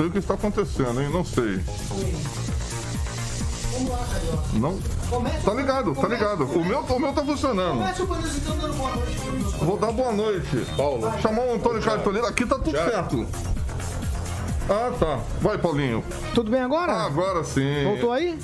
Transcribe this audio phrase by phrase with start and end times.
[0.00, 1.10] Sei o que está acontecendo, hein?
[1.10, 1.60] Não sei.
[4.54, 4.78] Não.
[5.44, 6.44] Tá ligado, tá ligado.
[6.44, 7.82] O meu, o meu tá funcionando.
[7.82, 8.06] Então,
[9.58, 10.64] Vou dar boa noite.
[10.76, 11.12] Paulo.
[11.20, 12.26] Chamou o Antônio Cartolino.
[12.26, 13.26] Aqui tá tudo certo.
[14.70, 15.20] Ah, tá.
[15.40, 16.02] Vai, Paulinho.
[16.34, 16.92] Tudo bem agora?
[16.92, 17.84] Ah, agora sim.
[17.84, 18.38] Voltou aí?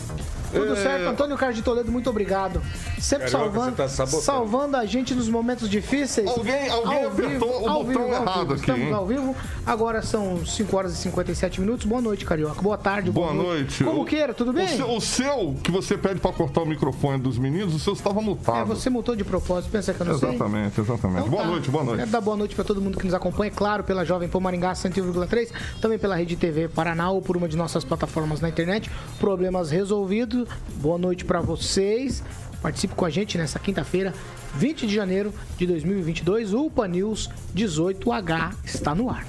[0.53, 0.77] Tudo é...
[0.77, 2.63] certo, Antônio Carlos de Toledo, muito obrigado.
[2.98, 6.28] Sempre salvando, tá salvando a gente nos momentos difíceis.
[6.28, 8.61] Alguém, alguém ao apertou vivo, o botão vivo, errado aqui.
[8.61, 8.92] Estamos hein?
[8.92, 9.36] ao vivo.
[9.66, 11.86] Agora são 5 horas e 57 minutos.
[11.86, 12.61] Boa noite, Carioca.
[12.62, 13.56] Boa tarde, boa, boa noite.
[13.56, 13.84] noite.
[13.84, 14.64] Como o, queira, tudo bem?
[14.64, 17.92] O seu, o seu, que você pede para cortar o microfone dos meninos, o seu
[17.92, 18.58] estava mutado.
[18.58, 20.47] É, você mutou de propósito, pensa que eu não exatamente, sei?
[20.47, 21.19] Exatamente, exatamente.
[21.20, 21.48] Então, boa tá.
[21.48, 21.98] noite, boa noite.
[21.98, 24.73] Quero dar boa noite para todo mundo que nos acompanha, claro, pela Jovem Pô Maringá
[24.73, 28.90] 101,3, também pela Rede TV Paraná ou por uma de nossas plataformas na internet.
[29.18, 30.48] Problemas resolvidos.
[30.80, 32.23] Boa noite para vocês.
[32.62, 34.12] Participe com a gente nessa quinta-feira,
[34.55, 36.55] 20 de janeiro de 2022.
[36.55, 39.27] O Pan News 18H está no ar.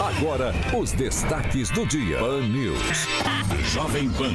[0.00, 2.18] Agora, os destaques do dia.
[2.18, 3.06] Pan News.
[3.72, 4.32] Jovem Pan.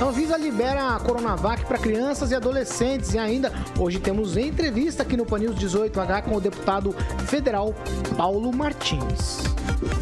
[0.00, 3.12] A Anvisa libera a Coronavac para crianças e adolescentes.
[3.12, 6.94] E ainda, hoje temos entrevista aqui no Pan News 18H com o deputado
[7.26, 7.74] federal
[8.16, 9.38] Paulo Martins.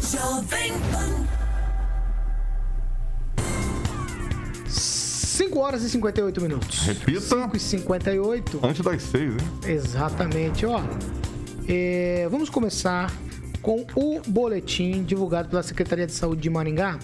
[0.01, 1.44] Jovem Pan.
[5.45, 6.79] 5 horas e 58 minutos.
[6.79, 7.21] Repita.
[7.21, 8.59] 5 e 58.
[8.63, 9.37] Antes das 6, hein?
[9.67, 10.81] Exatamente, ó.
[11.67, 13.13] É, vamos começar
[13.61, 16.97] com o boletim divulgado pela Secretaria de Saúde de Maringá.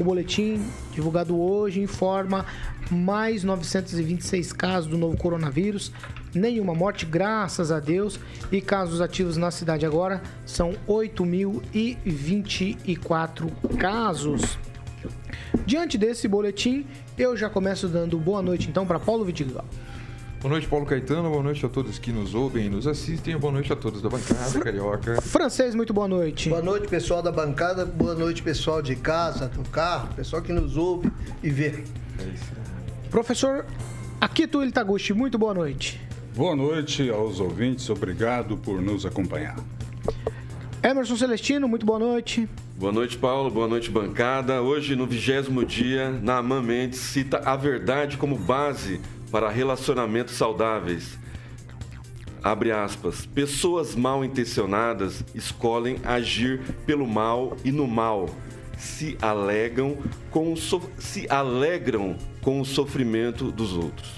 [0.00, 2.46] O boletim divulgado hoje informa
[2.90, 5.92] mais 926 casos do novo coronavírus,
[6.34, 8.18] nenhuma morte, graças a Deus,
[8.50, 14.56] e casos ativos na cidade agora são 8.024 casos.
[15.66, 16.84] Diante desse boletim,
[17.16, 19.64] eu já começo dando boa noite então para Paulo Vidigal.
[20.40, 21.30] Boa noite, Paulo Caetano.
[21.30, 23.34] Boa noite a todos que nos ouvem e nos assistem.
[23.38, 25.22] Boa noite a todos da bancada carioca.
[25.22, 26.50] Francês, muito boa noite.
[26.50, 27.86] Boa noite, pessoal da bancada.
[27.86, 31.10] Boa noite, pessoal de casa, do carro, pessoal que nos ouve
[31.42, 31.82] e vê.
[32.18, 32.52] É isso.
[33.10, 33.64] Professor
[34.20, 35.98] Akito Iltaguchi, muito boa noite.
[36.36, 37.88] Boa noite aos ouvintes.
[37.88, 39.56] Obrigado por nos acompanhar.
[40.84, 42.46] Emerson Celestino, muito boa noite.
[42.76, 43.50] Boa noite, Paulo.
[43.50, 44.60] Boa noite, bancada.
[44.60, 49.00] Hoje, no vigésimo dia, Naaman Mendes cita a verdade como base
[49.32, 51.18] para relacionamentos saudáveis.
[52.42, 53.24] Abre aspas.
[53.24, 58.28] Pessoas mal intencionadas escolhem agir pelo mal e no mal.
[58.76, 59.96] Se alegam
[60.30, 60.82] com o so...
[60.98, 64.12] se alegram com o sofrimento dos outros.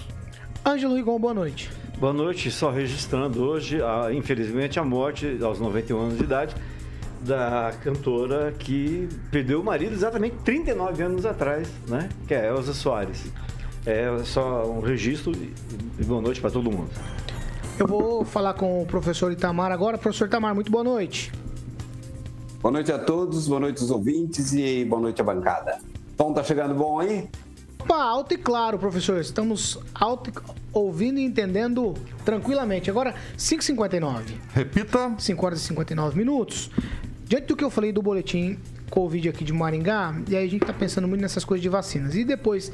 [0.67, 1.71] Ângelo Rigon, boa noite.
[1.99, 6.55] Boa noite, só registrando hoje, a, infelizmente, a morte aos 91 anos de idade
[7.23, 12.11] da cantora que perdeu o marido exatamente 39 anos atrás, né?
[12.29, 13.25] Que é Elza Soares.
[13.87, 15.33] É só um registro
[15.99, 16.91] e boa noite para todo mundo.
[17.79, 19.97] Eu vou falar com o professor Itamar agora.
[19.97, 21.33] Professor Itamar, muito boa noite.
[22.61, 25.79] Boa noite a todos, boa noite aos ouvintes e boa noite à bancada.
[26.15, 27.27] Tom, tá chegando bom aí?
[27.97, 29.19] Opa, alto e claro, professor.
[29.19, 30.31] Estamos alto,
[30.71, 31.95] ouvindo e entendendo
[32.27, 32.91] tranquilamente.
[32.91, 34.23] Agora, 5h59.
[34.53, 35.15] Repita.
[35.19, 36.71] 5 horas e 59 minutos.
[37.25, 38.59] Diante do que eu falei do boletim
[38.91, 42.15] Covid aqui de Maringá, e aí a gente está pensando muito nessas coisas de vacinas.
[42.15, 42.73] E depois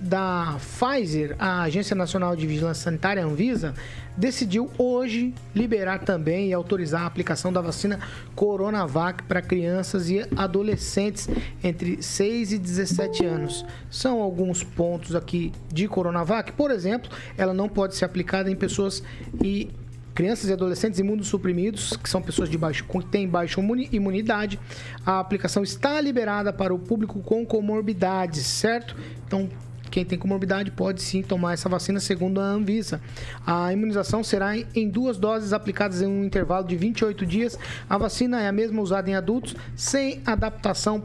[0.00, 3.74] da Pfizer, a Agência Nacional de Vigilância Sanitária, Anvisa,
[4.16, 7.98] decidiu hoje liberar também e autorizar a aplicação da vacina
[8.34, 11.28] Coronavac para crianças e adolescentes
[11.62, 13.64] entre 6 e 17 anos.
[13.90, 16.52] São alguns pontos aqui de Coronavac.
[16.52, 19.02] Por exemplo, ela não pode ser aplicada em pessoas
[19.42, 19.70] e
[20.14, 24.60] crianças e adolescentes imunossuprimidos, que são pessoas de baixo, que têm baixa imunidade.
[25.04, 28.96] A aplicação está liberada para o público com comorbidades, certo?
[29.26, 29.50] Então,
[29.90, 33.00] quem tem comorbidade pode sim tomar essa vacina, segundo a Anvisa.
[33.46, 37.58] A imunização será em duas doses aplicadas em um intervalo de 28 dias.
[37.88, 41.02] A vacina é a mesma usada em adultos, sem adaptação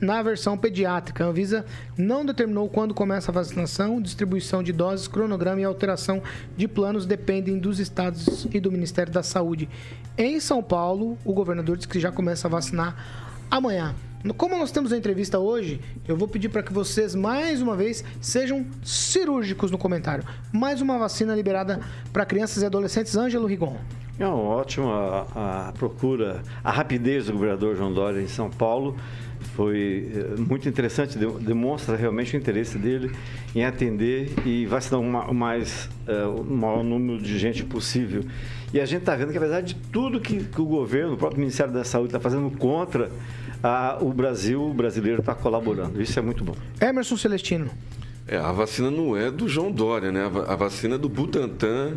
[0.00, 1.24] na versão pediátrica.
[1.24, 1.64] A Anvisa
[1.96, 6.22] não determinou quando começa a vacinação, distribuição de doses, cronograma e alteração
[6.56, 9.68] de planos dependem dos estados e do Ministério da Saúde.
[10.16, 12.96] Em São Paulo, o governador disse que já começa a vacinar
[13.50, 13.94] amanhã.
[14.36, 18.04] Como nós temos a entrevista hoje, eu vou pedir para que vocês, mais uma vez,
[18.20, 20.24] sejam cirúrgicos no comentário.
[20.52, 21.80] Mais uma vacina liberada
[22.12, 23.16] para crianças e adolescentes.
[23.16, 23.78] Ângelo Rigon.
[24.18, 28.94] É ótima a, a procura, a rapidez do governador João Dória em São Paulo
[29.40, 33.10] foi eh, muito interessante, demonstra realmente o interesse dele
[33.54, 38.24] em atender e vacinar o mais, eh, o maior número de gente possível.
[38.72, 41.40] E a gente está vendo que, apesar de tudo que, que, o governo, o próprio
[41.40, 43.10] Ministério da Saúde está fazendo contra,
[43.62, 46.00] a, o Brasil, o brasileiro está colaborando.
[46.00, 46.54] Isso é muito bom.
[46.80, 47.70] Emerson Celestino.
[48.26, 50.30] É, a vacina não é do João Dória, né?
[50.46, 51.96] A vacina é do Butantan,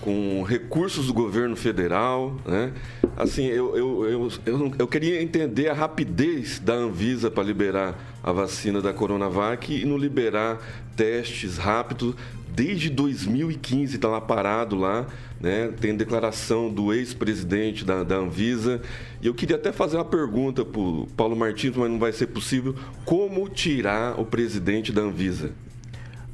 [0.00, 2.72] com recursos do governo federal, né?
[3.16, 8.82] Assim, eu, eu, eu, eu, queria entender a rapidez da Anvisa para liberar a vacina
[8.82, 10.58] da Coronavac e não liberar
[10.96, 12.14] testes rápidos.
[12.48, 15.06] Desde 2015 está lá parado lá,
[15.40, 15.72] né?
[15.80, 18.80] Tem declaração do ex-presidente da, da Anvisa.
[19.20, 22.28] E eu queria até fazer uma pergunta para o Paulo Martins, mas não vai ser
[22.28, 22.74] possível.
[23.04, 25.52] Como tirar o presidente da Anvisa?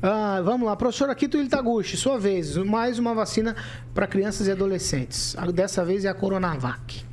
[0.02, 3.54] Ah, vamos lá, professor Akito Iltaguchi, sua vez, mais uma vacina
[3.92, 5.36] para crianças e adolescentes.
[5.52, 7.04] Dessa vez é a Coronavac.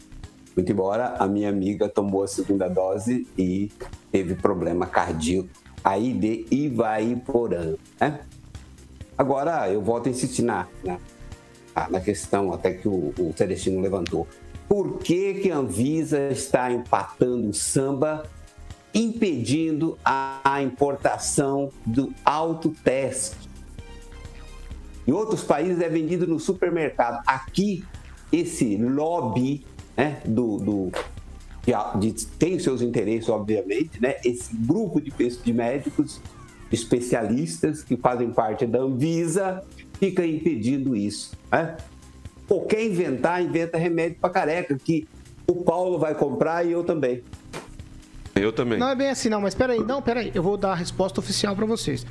[0.57, 3.71] Muito embora a minha amiga tomou a segunda dose e
[4.11, 5.51] teve problema cardíaco
[5.85, 8.21] aí de Ivaiporã, né?
[9.19, 10.99] Agora, eu volto a insistir na, na,
[11.91, 14.27] na questão até que o, o Celestino levantou.
[14.69, 18.25] Por que, que a Anvisa está empatando o samba,
[18.93, 23.49] impedindo a, a importação do autoteste?
[25.07, 27.23] Em outros países é vendido no supermercado.
[27.27, 27.85] Aqui,
[28.33, 29.65] esse lobby
[29.97, 30.93] né, do, do
[31.65, 36.21] de, de, tem seus interesses, obviamente, né, esse grupo de, de médicos
[36.71, 39.63] especialistas que fazem parte da Anvisa
[39.99, 41.33] fica impedindo isso.
[41.51, 41.77] Né?
[42.49, 45.07] Ou quer inventar, inventa remédio para careca, que
[45.47, 47.23] o Paulo vai comprar e eu também.
[48.35, 48.79] Eu também.
[48.79, 51.57] Não é bem assim, não, mas peraí, não, peraí, eu vou dar a resposta oficial
[51.57, 52.07] para vocês.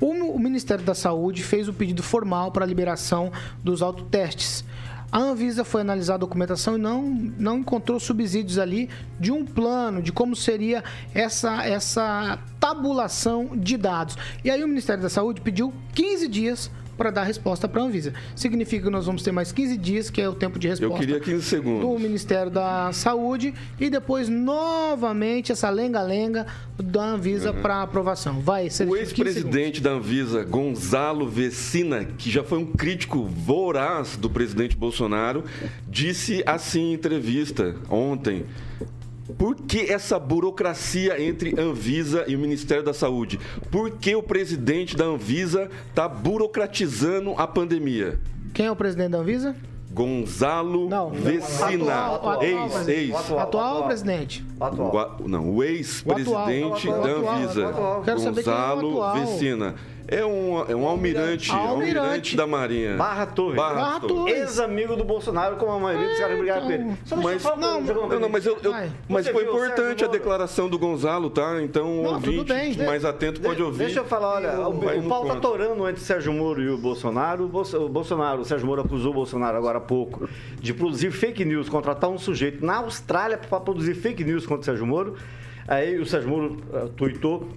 [0.00, 4.64] O, o Ministério da Saúde fez o pedido formal para a liberação dos autotestes.
[5.12, 7.02] A Anvisa foi analisar a documentação e não,
[7.38, 8.88] não encontrou subsídios ali
[9.20, 14.16] de um plano de como seria essa, essa tabulação de dados.
[14.42, 18.12] E aí o Ministério da Saúde pediu 15 dias para dar resposta para a Anvisa.
[18.34, 20.94] Significa que nós vamos ter mais 15 dias, que é o tempo de resposta.
[20.94, 21.88] Eu queria 15 segundos.
[21.88, 26.46] Do Ministério da Saúde e depois novamente essa lenga-lenga
[26.78, 27.62] da Anvisa uhum.
[27.62, 28.40] para aprovação.
[28.40, 34.76] Vai, O ex-presidente da Anvisa, Gonzalo Vecina, que já foi um crítico voraz do presidente
[34.76, 35.44] Bolsonaro,
[35.88, 38.44] disse assim em entrevista ontem
[39.38, 43.38] por que essa burocracia entre Anvisa e o Ministério da Saúde?
[43.70, 48.20] Por que o presidente da Anvisa está burocratizando a pandemia?
[48.52, 49.56] Quem é o presidente da Anvisa?
[49.92, 53.14] Gonzalo não, Vecina, ex, ex.
[53.14, 54.44] Atual, atual presidente?
[54.58, 55.18] Atual.
[55.26, 57.72] Não, o ex-presidente da Anvisa,
[58.06, 59.74] Gonzalo Vecina.
[60.08, 62.96] É um, é um almirante, almirante, almirante da Marinha.
[62.96, 63.56] Barra Torres.
[63.56, 64.36] Barra, Barra Torres.
[64.36, 66.96] Ex-amigo do Bolsonaro, como a maioria dos caras brigaram com ele.
[67.04, 68.74] Só mas, falar, não, não, não, mas, eu, eu
[69.08, 71.62] mas foi importante a declaração do Gonzalo, tá?
[71.62, 73.84] Então, não, ouvinte bem, mais atento pode de, ouvir.
[73.84, 77.44] Deixa eu falar, olha, o, o pau tá torando entre Sérgio Moro e o Bolsonaro.
[77.44, 80.28] O Bolsonaro, o Sérgio Moro acusou o Bolsonaro agora há pouco
[80.60, 84.64] de produzir fake news, contratar um sujeito na Austrália para produzir fake news contra o
[84.64, 85.16] Sérgio Moro.
[85.66, 87.48] Aí o Sérgio Moro uh, tuitou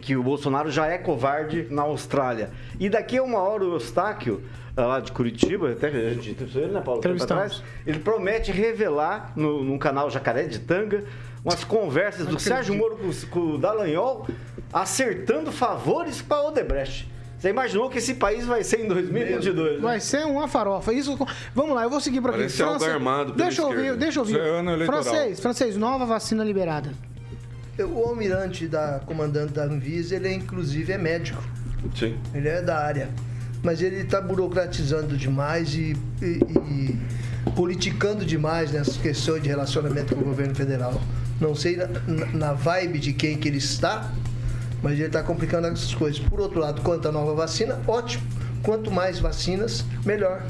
[0.00, 2.50] que o Bolsonaro já é covarde na Austrália.
[2.78, 4.42] E daqui a uma hora o Eustáquio,
[4.76, 7.00] lá de Curitiba, até a gente entrevistou ele, né, Paulo?
[7.22, 11.04] Atrás, ele promete revelar no, no canal Jacaré de Tanga
[11.44, 14.26] umas conversas do Sérgio Moro com, com o Dallagnol
[14.72, 17.08] acertando favores para Odebrecht.
[17.38, 19.76] Você imaginou que esse país vai ser em 2022?
[19.76, 19.80] Né?
[19.80, 20.92] Vai ser uma farofa.
[20.92, 21.16] Isso,
[21.54, 22.40] vamos lá, eu vou seguir para aqui.
[22.40, 24.72] Parece algo armado deixa eu ouvir, deixa eu é ouvir.
[24.72, 25.04] eleitoral.
[25.04, 26.92] Francês, francês, nova vacina liberada.
[27.84, 31.42] O almirante da comandante da Anvisa, ele é, inclusive é médico.
[31.94, 32.16] Sim.
[32.34, 33.08] Ele é da área.
[33.62, 40.20] Mas ele está burocratizando demais e, e- e politicando demais nessas questões de relacionamento com
[40.22, 41.00] o governo federal.
[41.40, 41.86] Não sei na,
[42.32, 44.12] na- vibe de quem que ele está,
[44.82, 46.18] mas ele está complicando essas coisas.
[46.20, 48.24] Por outro lado, quanto à nova vacina, ótimo.
[48.62, 50.44] Quanto mais vacinas, melhor.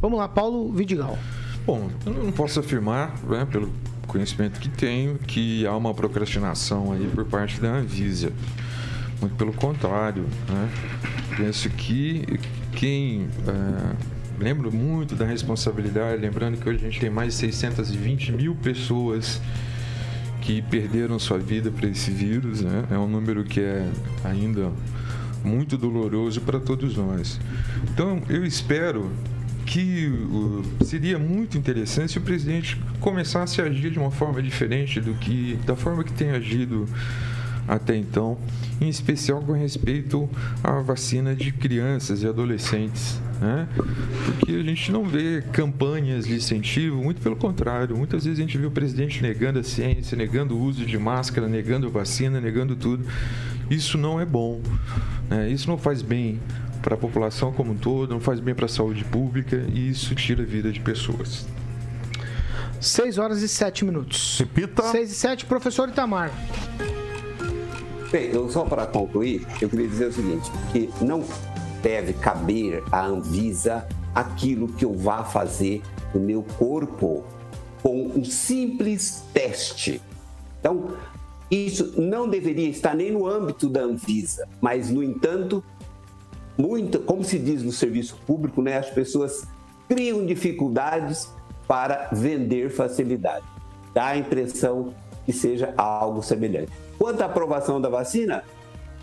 [0.00, 1.18] Vamos lá, Paulo Vidigal.
[1.66, 3.70] Bom, eu não posso afirmar, né, pelo
[4.10, 8.32] conhecimento que tenho, que há uma procrastinação aí por parte da Anvisa.
[9.20, 10.68] Muito pelo contrário, né?
[11.36, 12.40] Penso que
[12.72, 18.32] quem é, lembro muito da responsabilidade, lembrando que hoje a gente tem mais de 620
[18.32, 19.40] mil pessoas
[20.40, 22.84] que perderam sua vida para esse vírus, né?
[22.90, 23.88] É um número que é
[24.24, 24.72] ainda
[25.44, 27.38] muito doloroso para todos nós.
[27.92, 29.10] Então, eu espero
[29.70, 30.10] que
[30.84, 35.56] seria muito interessante se o presidente começasse a agir de uma forma diferente do que
[35.64, 36.88] da forma que tem agido
[37.68, 38.36] até então,
[38.80, 40.28] em especial com respeito
[40.64, 43.68] à vacina de crianças e adolescentes, né?
[44.24, 48.58] Porque a gente não vê campanhas de incentivo, muito pelo contrário, muitas vezes a gente
[48.58, 52.74] vê o presidente negando a ciência, negando o uso de máscara, negando a vacina, negando
[52.74, 53.06] tudo.
[53.70, 54.60] Isso não é bom,
[55.28, 55.48] né?
[55.48, 56.40] Isso não faz bem
[56.82, 60.14] para a população como um todo, não faz bem para a saúde pública e isso
[60.14, 61.46] tira a vida de pessoas.
[62.80, 64.38] 6 horas e 7 minutos.
[64.38, 64.82] Repita.
[64.82, 66.30] 6 e 7, professor Itamar.
[68.10, 71.22] Bem, eu só para concluir, eu queria dizer o seguinte, que não
[71.82, 75.82] deve caber à Anvisa aquilo que eu vá fazer
[76.14, 77.24] no meu corpo
[77.82, 80.00] com um simples teste.
[80.58, 80.96] Então,
[81.50, 85.62] isso não deveria estar nem no âmbito da Anvisa, mas, no entanto,
[86.60, 89.46] muito, como se diz no serviço público, né, as pessoas
[89.88, 91.32] criam dificuldades
[91.66, 93.44] para vender facilidade.
[93.94, 96.70] Dá a impressão que seja algo semelhante.
[96.98, 98.44] Quanto à aprovação da vacina,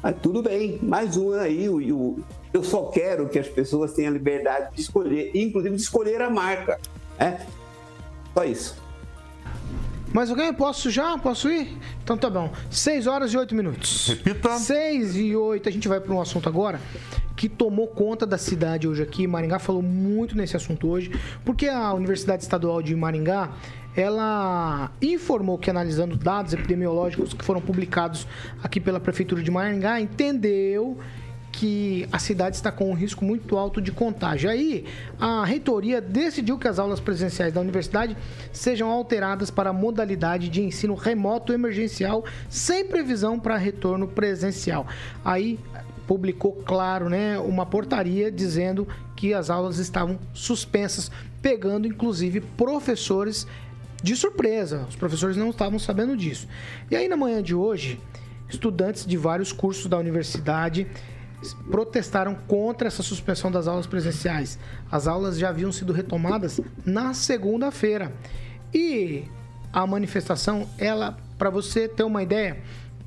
[0.03, 1.67] ah, tudo bem, mais um aí.
[1.69, 2.19] O-
[2.53, 6.79] eu só quero que as pessoas tenham liberdade de escolher, inclusive de escolher a marca.
[7.19, 7.45] né?
[8.33, 8.86] Só isso.
[10.13, 10.53] Mais alguém?
[10.53, 11.17] Posso já?
[11.17, 11.77] Posso ir?
[12.03, 12.51] Então tá bom.
[12.69, 14.07] 6 horas e 8 minutos.
[14.07, 14.57] Repita.
[14.57, 15.67] 6 e 8.
[15.67, 16.79] A gente vai para um assunto agora
[17.35, 19.27] que tomou conta da cidade hoje aqui.
[19.27, 21.11] Maringá falou muito nesse assunto hoje,
[21.45, 23.51] porque a Universidade Estadual de Maringá
[23.95, 28.27] ela informou que analisando dados epidemiológicos que foram publicados
[28.61, 30.97] aqui pela prefeitura de Maringá, entendeu
[31.57, 34.47] que a cidade está com um risco muito alto de contágio.
[34.47, 34.85] Aí,
[35.19, 38.15] a reitoria decidiu que as aulas presenciais da universidade
[38.53, 44.85] sejam alteradas para a modalidade de ensino remoto emergencial, sem previsão para retorno presencial.
[45.25, 45.59] Aí,
[46.05, 51.09] publicou, claro, né, uma portaria dizendo que as aulas estavam suspensas,
[51.41, 53.47] pegando inclusive professores
[54.03, 54.85] de surpresa.
[54.87, 56.47] Os professores não estavam sabendo disso.
[56.91, 57.99] E aí, na manhã de hoje,
[58.47, 60.85] estudantes de vários cursos da universidade
[61.69, 64.57] protestaram contra essa suspensão das aulas presenciais.
[64.91, 68.13] As aulas já haviam sido retomadas na segunda-feira.
[68.73, 69.25] E
[69.71, 72.57] a manifestação, ela, para você ter uma ideia,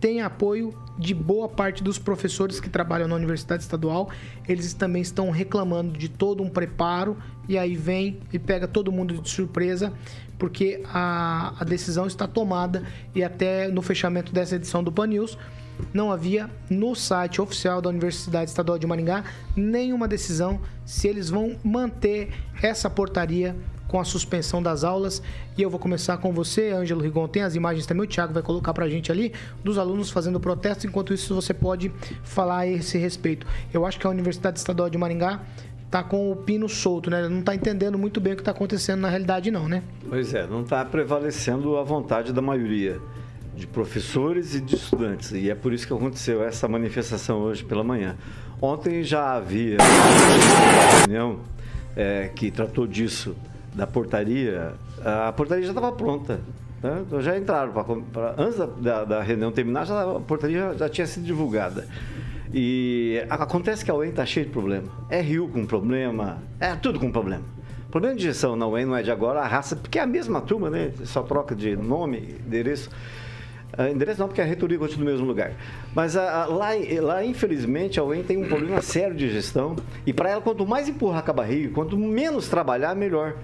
[0.00, 4.10] tem apoio de boa parte dos professores que trabalham na Universidade Estadual.
[4.48, 7.16] Eles também estão reclamando de todo um preparo
[7.48, 9.92] e aí vem e pega todo mundo de surpresa,
[10.38, 12.82] porque a, a decisão está tomada
[13.14, 15.36] e até no fechamento dessa edição do Pan News
[15.92, 19.24] não havia no site oficial da Universidade Estadual de Maringá
[19.56, 22.30] nenhuma decisão se eles vão manter
[22.62, 23.56] essa portaria
[23.90, 25.20] com a suspensão das aulas.
[25.58, 27.26] E eu vou começar com você, Ângelo Rigon.
[27.26, 29.32] Tem as imagens também, o Thiago vai colocar pra gente ali,
[29.64, 30.86] dos alunos fazendo protesto.
[30.86, 33.46] Enquanto isso, você pode falar a esse respeito.
[33.74, 35.40] Eu acho que a Universidade Estadual de Maringá
[35.90, 37.28] tá com o pino solto, né?
[37.28, 39.82] Não tá entendendo muito bem o que tá acontecendo na realidade, não, né?
[40.08, 43.00] Pois é, não está prevalecendo a vontade da maioria
[43.60, 45.30] de professores e de estudantes.
[45.32, 48.16] E é por isso que aconteceu essa manifestação hoje pela manhã.
[48.60, 51.40] Ontem já havia uma reunião
[51.94, 53.36] é, que tratou disso,
[53.74, 54.72] da portaria.
[55.04, 56.40] A portaria já estava pronta.
[56.82, 57.02] Né?
[57.06, 57.72] Então Já entraram.
[57.72, 61.86] pra- pra- antes da, da- da reunião terminar, já, a portaria já tinha sido divulgada.
[62.52, 64.88] E acontece que a UEM está cheia de problema.
[65.08, 67.44] É Rio com problema, é tudo com problema.
[67.86, 70.06] O problema de gestão na UEM não é de agora, a raça, porque é a
[70.06, 70.92] mesma turma, né?
[71.04, 72.88] Só troca de nome, endereço.
[73.78, 75.52] Uh, endereço não, porque a reitoria continua no mesmo lugar.
[75.94, 79.76] Mas uh, lá, lá, infelizmente, a UEM tem um problema sério de gestão.
[80.06, 83.36] E para ela, quanto mais empurrar com a barriga, quanto menos trabalhar, melhor.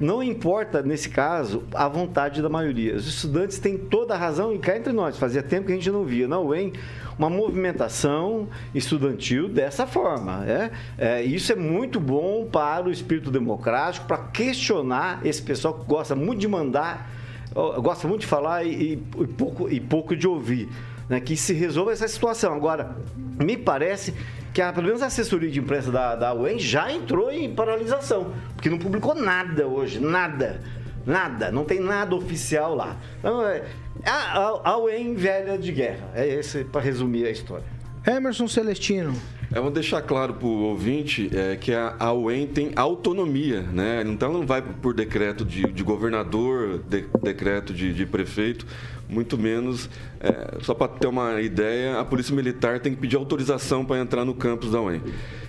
[0.00, 2.96] Não importa, nesse caso, a vontade da maioria.
[2.96, 5.16] Os estudantes têm toda a razão e cá entre nós.
[5.16, 6.72] Fazia tempo que a gente não via na UEM
[7.18, 10.44] uma movimentação estudantil dessa forma.
[10.44, 10.70] É?
[10.98, 11.22] é?
[11.22, 16.40] isso é muito bom para o espírito democrático, para questionar esse pessoal que gosta muito
[16.40, 17.08] de mandar,
[17.54, 20.68] gosta muito de falar e, e, pouco, e pouco de ouvir.
[21.08, 21.20] Né?
[21.20, 22.54] Que se resolva essa situação.
[22.54, 24.14] Agora, me parece
[24.52, 28.32] que a, pelo menos a assessoria de imprensa da, da UEM já entrou em paralisação,
[28.54, 30.60] porque não publicou nada hoje, nada.
[31.04, 32.96] Nada, não tem nada oficial lá.
[33.18, 33.64] Então, é,
[34.04, 36.10] a, a, a UEM velha de guerra.
[36.14, 37.64] É esse para resumir a história.
[38.06, 39.12] Emerson Celestino.
[39.54, 44.02] Eu vou deixar claro para o ouvinte é, que a, a UEM tem autonomia, né?
[44.06, 48.66] Então não vai por decreto de, de governador, de, decreto de, de, prefeito,
[49.06, 49.90] muito menos.
[50.20, 54.24] É, só para ter uma ideia, a Polícia Militar tem que pedir autorização para entrar
[54.24, 55.02] no campus da UEM.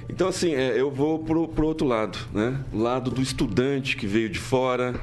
[0.10, 2.60] Então, assim, é, eu vou para o outro lado, né?
[2.74, 5.00] Lado do estudante que veio de fora,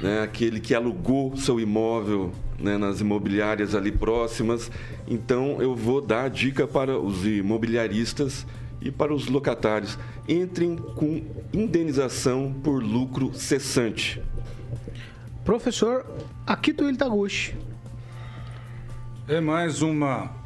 [0.00, 0.22] né?
[0.22, 2.78] aquele que alugou seu imóvel né?
[2.78, 4.70] nas imobiliárias ali próximas.
[5.06, 8.46] Então, eu vou dar a dica para os imobiliaristas
[8.80, 9.98] e para os locatários.
[10.28, 14.22] Entrem com indenização por lucro cessante.
[15.44, 16.06] Professor
[16.46, 17.56] Akito Iltaguchi.
[19.26, 20.37] É mais uma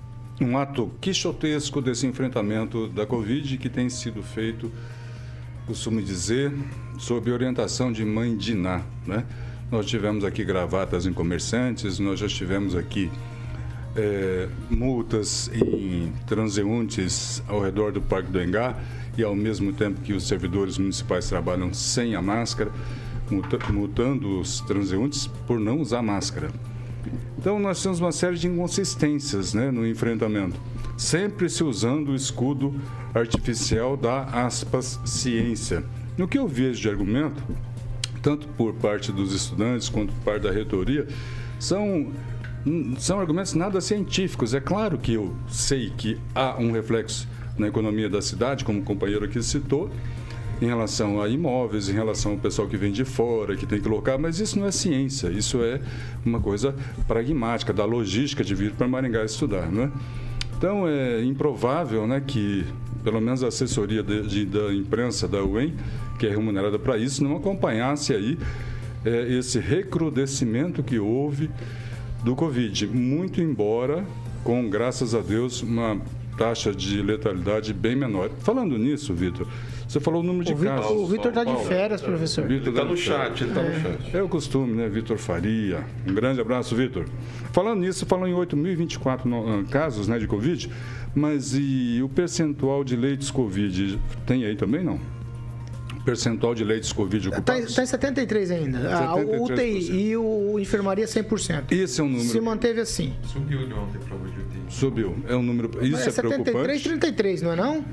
[0.43, 4.71] um ato quixotesco desse enfrentamento da Covid que tem sido feito,
[5.67, 6.53] costumo dizer,
[6.99, 8.83] sob orientação de mãe Diná.
[9.07, 9.25] Né?
[9.71, 13.11] Nós tivemos aqui gravatas em comerciantes, nós já tivemos aqui
[13.97, 18.79] é, multas em transeuntes ao redor do Parque do Engá
[19.17, 22.71] e ao mesmo tempo que os servidores municipais trabalham sem a máscara,
[23.71, 26.51] multando os transeuntes por não usar máscara.
[27.39, 30.59] Então, nós temos uma série de inconsistências né, no enfrentamento,
[30.97, 32.75] sempre se usando o escudo
[33.15, 35.85] artificial da aspas ciência.
[36.17, 37.43] No que eu vejo de argumento,
[38.23, 41.07] tanto por parte dos estudantes quanto por parte da reitoria,
[41.59, 42.13] são
[42.99, 44.55] são argumentos nada científicos.
[44.55, 48.85] É claro que eu sei que há um reflexo na economia da cidade, como o
[48.85, 49.91] companheiro aqui citou,
[50.63, 53.89] em relação a imóveis, em relação ao pessoal que vem de fora, que tem que
[53.89, 55.81] locar, mas isso não é ciência, isso é
[56.25, 56.73] uma coisa
[57.09, 59.91] pragmática, da logística de vir para Maringá estudar, né?
[60.57, 62.65] Então é improvável né, que,
[63.03, 65.75] pelo menos a assessoria de, de, da imprensa da UEM,
[66.17, 68.39] que é remunerada para isso, não acompanhasse aí
[69.05, 71.51] é, esse recrudescimento que houve
[72.23, 72.87] do Covid.
[72.87, 74.05] Muito embora,
[74.45, 76.01] com, graças a Deus, uma
[76.39, 78.31] taxa de letalidade bem menor.
[78.39, 79.49] Falando nisso, Vitor,
[79.93, 80.91] você falou o número de o casos.
[80.91, 82.51] o Vitor está de férias, professor.
[82.51, 83.69] Ele está no chat, ele está é.
[83.69, 84.17] no chat.
[84.17, 84.89] É o costume, né?
[84.89, 85.85] Vitor Faria.
[86.09, 87.05] Um grande abraço, Vitor.
[87.53, 90.71] Falando nisso, falou em 8.024 ah, casos né, de Covid,
[91.15, 94.99] mas e o percentual de leitos Covid tem aí também, não?
[96.07, 97.65] percentual de leitos Covid tá ocupados?
[97.65, 98.79] Está tá em 73 ainda.
[98.79, 98.91] 73%.
[98.91, 101.71] Ah, o UTI e o enfermaria 100%.
[101.71, 102.29] Esse é um número.
[102.29, 103.13] Se manteve assim.
[103.23, 104.35] Subiu de ontem para hoje.
[104.69, 105.15] Subiu.
[105.29, 105.69] É um número.
[105.85, 106.89] Isso Mas é, é 73, preocupante.
[106.89, 107.85] 33, não é não?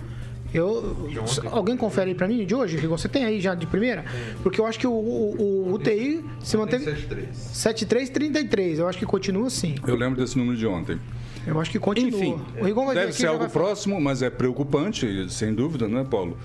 [0.54, 1.10] Eu,
[1.52, 2.98] alguém confere aí pra mim de hoje, Rigon?
[2.98, 4.04] Você tem aí já de primeira?
[4.42, 6.86] Porque eu acho que o, o, o UTI se manteve.
[7.34, 8.80] 73, 33.
[8.80, 9.76] Eu acho que continua assim.
[9.86, 11.00] Eu lembro desse número de ontem.
[11.46, 12.20] Eu acho que continua.
[12.20, 16.04] Enfim, o Rigon vai deve ser algo próximo, mas é preocupante, sem dúvida, não é,
[16.04, 16.38] Paulo?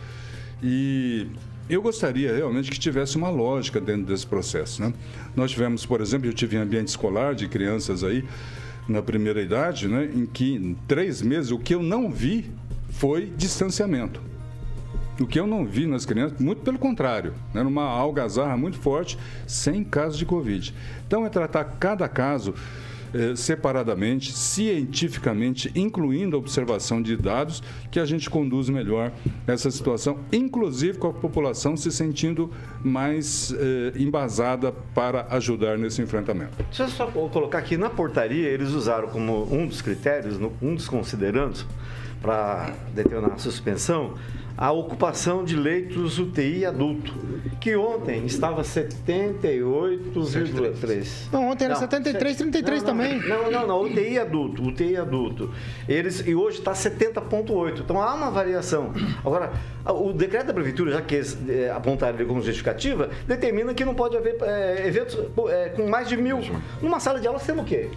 [0.62, 1.26] E
[1.68, 4.82] eu gostaria realmente que tivesse uma lógica dentro desse processo.
[4.82, 4.92] Né?
[5.34, 8.24] Nós tivemos, por exemplo, eu tive em ambiente escolar de crianças aí
[8.88, 12.50] na primeira idade, né, em que em três meses o que eu não vi
[12.98, 14.20] foi distanciamento.
[15.20, 19.16] O que eu não vi nas crianças, muito pelo contrário, né, numa algazarra muito forte,
[19.46, 20.74] sem casos de Covid.
[21.06, 22.54] Então, é tratar cada caso
[23.14, 29.12] eh, separadamente, cientificamente, incluindo a observação de dados, que a gente conduz melhor
[29.46, 32.50] essa situação, inclusive com a população se sentindo
[32.82, 36.56] mais eh, embasada para ajudar nesse enfrentamento.
[36.64, 40.88] Deixa eu só colocar aqui na portaria, eles usaram como um dos critérios, um dos
[40.88, 41.64] considerandos
[42.24, 44.14] para determinar a suspensão,
[44.56, 47.12] a ocupação de leitos UTI adulto,
[47.60, 51.30] que ontem estava 78,3.
[51.30, 53.20] Não, ontem era 73, 33 não, também.
[53.28, 55.52] Não, não, não, UTI adulto, UTI adulto.
[55.86, 57.80] Eles, e hoje está 70,8.
[57.80, 58.94] Então há uma variação.
[59.22, 59.52] Agora,
[59.84, 64.16] o decreto da prefeitura, já que é, apontaram ele como justificativa, determina que não pode
[64.16, 65.18] haver é, eventos
[65.50, 66.40] é, com mais de mil.
[66.80, 67.90] Numa sala de aula, você tem o quê?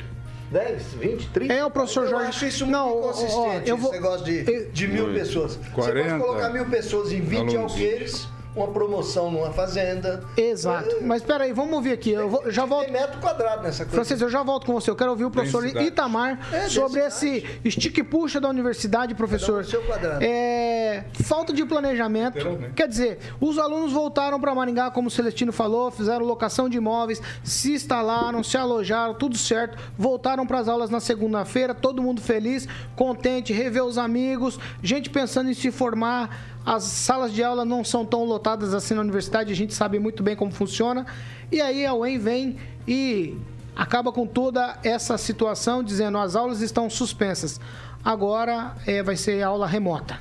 [0.52, 1.54] 10, 20, 30.
[1.54, 2.26] É, o professor eu Jorge.
[2.26, 3.92] Eu acho isso muito não, inconsistente, ó, eu vou...
[3.92, 5.60] esse negócio de, de mil pessoas.
[5.74, 7.72] 40, Você pode colocar mil pessoas em 20 alunos.
[7.74, 8.28] alqueires,
[8.58, 10.24] uma promoção numa fazenda.
[10.36, 10.96] Exato.
[10.96, 12.12] É, Mas peraí, vamos ouvir aqui.
[12.12, 12.86] Eu vou, já volto.
[12.86, 13.96] Tem metro quadrado nessa coisa.
[13.96, 14.90] Francisco, eu já volto com você.
[14.90, 19.64] Eu quero ouvir o professor Itamar é, sobre esse stick puxa da universidade, professor.
[19.64, 20.24] Seu quadrado.
[20.24, 22.38] É, falta de planejamento.
[22.76, 27.22] Quer dizer, os alunos voltaram para Maringá, como o Celestino falou, fizeram locação de imóveis,
[27.44, 29.78] se instalaram, se alojaram, tudo certo.
[29.98, 35.50] Voltaram para as aulas na segunda-feira, todo mundo feliz, contente, rever os amigos, gente pensando
[35.50, 39.56] em se formar as salas de aula não são tão lotadas assim na universidade, a
[39.56, 41.06] gente sabe muito bem como funciona.
[41.50, 43.38] E aí a UEM vem e
[43.74, 47.58] acaba com toda essa situação, dizendo as aulas estão suspensas.
[48.04, 50.20] Agora é, vai ser aula remota.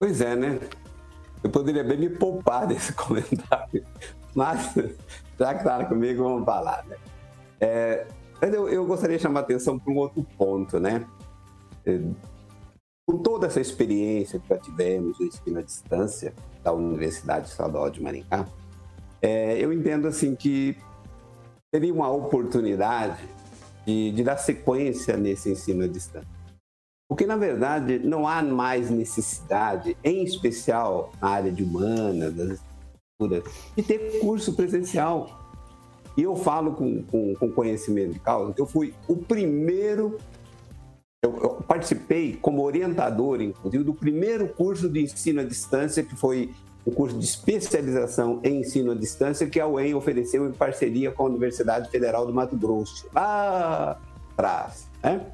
[0.00, 0.60] Pois é, né?
[1.42, 3.84] Eu poderia bem me poupar desse comentário,
[4.36, 4.72] mas
[5.36, 6.96] já que está comigo, vamos falar, né?
[7.60, 8.06] É,
[8.40, 11.04] eu, eu gostaria de chamar a atenção para um outro ponto, né?
[11.84, 12.00] É,
[13.08, 18.02] com toda essa experiência que já tivemos no ensino à distância da Universidade Estadual de
[18.02, 18.46] Maringá,
[19.22, 20.76] é, eu entendo assim que
[21.74, 23.26] seria uma oportunidade
[23.86, 26.28] de, de, dar sequência nesse ensino à distância.
[27.08, 33.50] Porque, na verdade, não há mais necessidade, em especial na área de humanas, das estruturas,
[33.74, 35.48] de ter curso presencial.
[36.14, 40.18] E eu falo com, com, com conhecimento de causa, que eu fui o primeiro
[41.22, 46.54] eu, eu, participei como orientador, inclusive, do primeiro curso de ensino à distância, que foi
[46.84, 51.24] o curso de especialização em ensino à distância, que a UEM ofereceu em parceria com
[51.24, 53.98] a Universidade Federal do Mato Grosso, lá
[54.32, 54.88] atrás.
[55.02, 55.26] Né?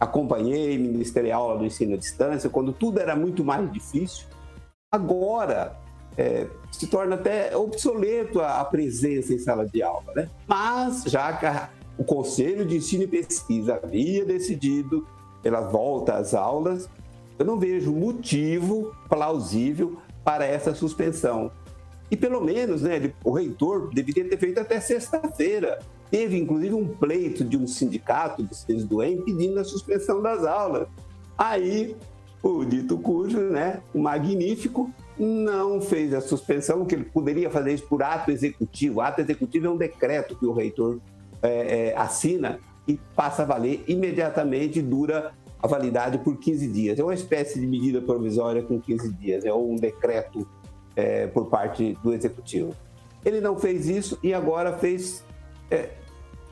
[0.00, 4.26] Acompanhei, ministrei aula do ensino à distância, quando tudo era muito mais difícil.
[4.92, 5.76] Agora,
[6.16, 10.28] é, se torna até obsoleto a, a, presença em sala de aula, né?
[10.48, 15.06] Mas, já que a, o Conselho de Ensino e Pesquisa havia decidido
[15.42, 16.88] pela volta às aulas,
[17.38, 21.50] eu não vejo motivo plausível para essa suspensão.
[22.10, 25.78] E pelo menos, né, o reitor deveria ter feito até sexta-feira.
[26.10, 30.44] Teve inclusive um pleito de um sindicato de vocês do EM pedindo a suspensão das
[30.44, 30.88] aulas.
[31.36, 31.94] Aí
[32.42, 37.86] o dito cujo, né, o magnífico, não fez a suspensão, que ele poderia fazer isso
[37.86, 39.00] por ato executivo.
[39.00, 41.00] Ato executivo é um decreto que o reitor
[41.42, 46.98] é, é, assina e passa a valer imediatamente, dura a validade por 15 dias.
[46.98, 50.48] É uma espécie de medida provisória com 15 dias, é um decreto
[50.96, 52.74] é, por parte do executivo.
[53.24, 55.22] Ele não fez isso e agora fez.
[55.70, 55.90] É,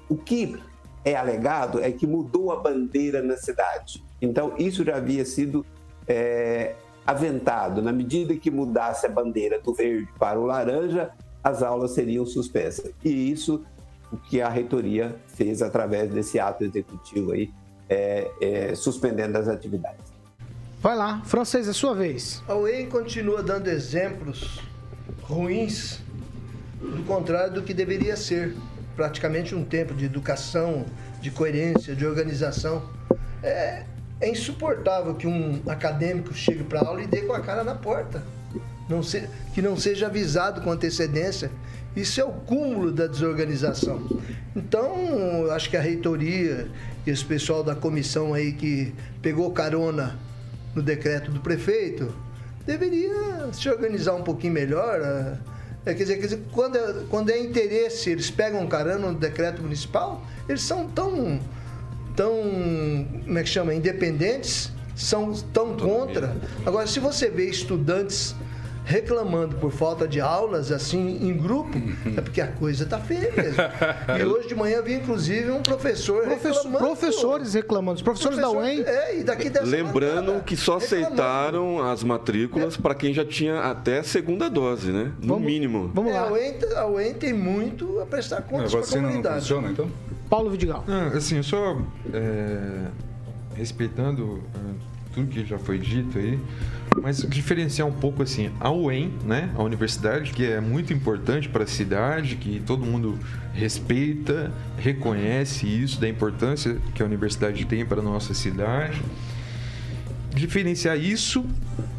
[0.08, 0.56] o que
[1.04, 4.04] é alegado é que mudou a bandeira na cidade.
[4.20, 5.64] Então, isso já havia sido
[6.06, 6.74] é,
[7.06, 7.80] aventado.
[7.80, 11.10] Na medida que mudasse a bandeira do verde para o laranja,
[11.42, 12.92] as aulas seriam suspensas.
[13.04, 13.64] E isso
[14.12, 17.50] o que a reitoria fez através desse ato executivo aí,
[17.88, 20.16] é, é, suspendendo as atividades.
[20.80, 22.42] Vai lá, francês, é sua vez.
[22.46, 24.60] A UEM continua dando exemplos
[25.22, 26.00] ruins
[26.80, 28.54] do contrário do que deveria ser.
[28.94, 30.86] Praticamente um tempo de educação,
[31.20, 32.82] de coerência, de organização.
[33.42, 33.84] É,
[34.20, 37.74] é insuportável que um acadêmico chegue para a aula e dê com a cara na
[37.74, 38.22] porta.
[38.88, 41.50] Não se, que não seja avisado com antecedência
[41.96, 44.06] isso é o cúmulo da desorganização.
[44.54, 46.68] Então, acho que a reitoria
[47.06, 50.18] e esse pessoal da comissão aí que pegou carona
[50.74, 52.14] no decreto do prefeito
[52.66, 55.00] deveria se organizar um pouquinho melhor.
[55.86, 59.62] É, quer, dizer, quer dizer, quando é, quando é interesse, eles pegam carona no decreto
[59.62, 61.40] municipal, eles são tão,
[62.14, 62.34] tão
[63.24, 66.36] como é que chama, independentes, são tão contra.
[66.66, 68.34] Agora, se você vê estudantes
[68.86, 71.76] reclamando por falta de aulas, assim, em grupo,
[72.16, 73.60] é porque a coisa tá feia mesmo.
[74.16, 76.78] E hoje de manhã vi, inclusive, um professor reclamando.
[76.78, 77.96] Professores reclamando.
[77.96, 78.82] Os professores Professor, da UEM.
[78.86, 82.80] É, e daqui dessa Lembrando que só aceitaram as matrículas é.
[82.80, 85.12] para quem já tinha até a segunda dose, né?
[85.20, 85.90] No vamos, mínimo.
[85.92, 86.30] Vamos lá.
[86.38, 89.34] É, a, UEM, tem muito a prestar contas para a comunidade.
[89.34, 89.90] Não funciona, então?
[90.30, 90.84] Paulo Vidigal.
[90.86, 91.76] Ah, assim, só
[92.14, 92.86] é,
[93.56, 94.58] respeitando é,
[95.12, 96.38] tudo que já foi dito aí,
[97.02, 101.64] mas diferenciar um pouco assim, a UEM, né, a universidade, que é muito importante para
[101.64, 103.18] a cidade, que todo mundo
[103.52, 109.00] respeita, reconhece isso, da importância que a universidade tem para a nossa cidade.
[110.34, 111.44] Diferenciar isso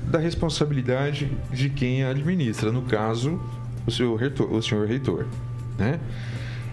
[0.04, 3.42] da responsabilidade de quem a administra, no caso,
[3.86, 5.26] o senhor reitor, o senhor reitor
[5.78, 6.00] né?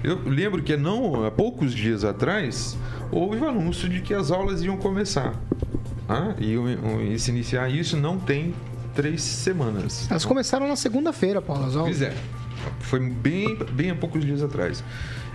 [0.02, 2.76] Eu lembro que não há poucos dias atrás
[3.10, 5.34] houve o anúncio de que as aulas iam começar.
[6.08, 6.54] Ah, e,
[7.12, 8.54] e se iniciar isso não tem
[8.94, 10.06] três semanas.
[10.10, 11.98] Elas começaram na segunda-feira, Paulo, as aulas.
[11.98, 12.14] Pois é.
[12.80, 14.82] Foi bem, bem há poucos dias atrás.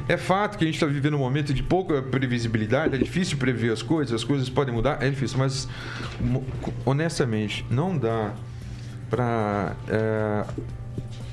[0.07, 3.71] É fato que a gente está vivendo um momento de pouca previsibilidade, é difícil prever
[3.71, 5.67] as coisas, as coisas podem mudar, é difícil, mas
[6.83, 8.33] honestamente, não dá
[9.07, 10.45] para é,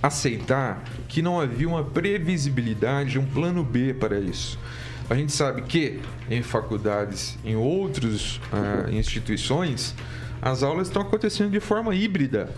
[0.02, 4.58] aceitar que não havia uma previsibilidade, um plano B para isso.
[5.08, 9.94] A gente sabe que em faculdades, em outras uh, instituições,
[10.42, 12.50] as aulas estão acontecendo de forma híbrida.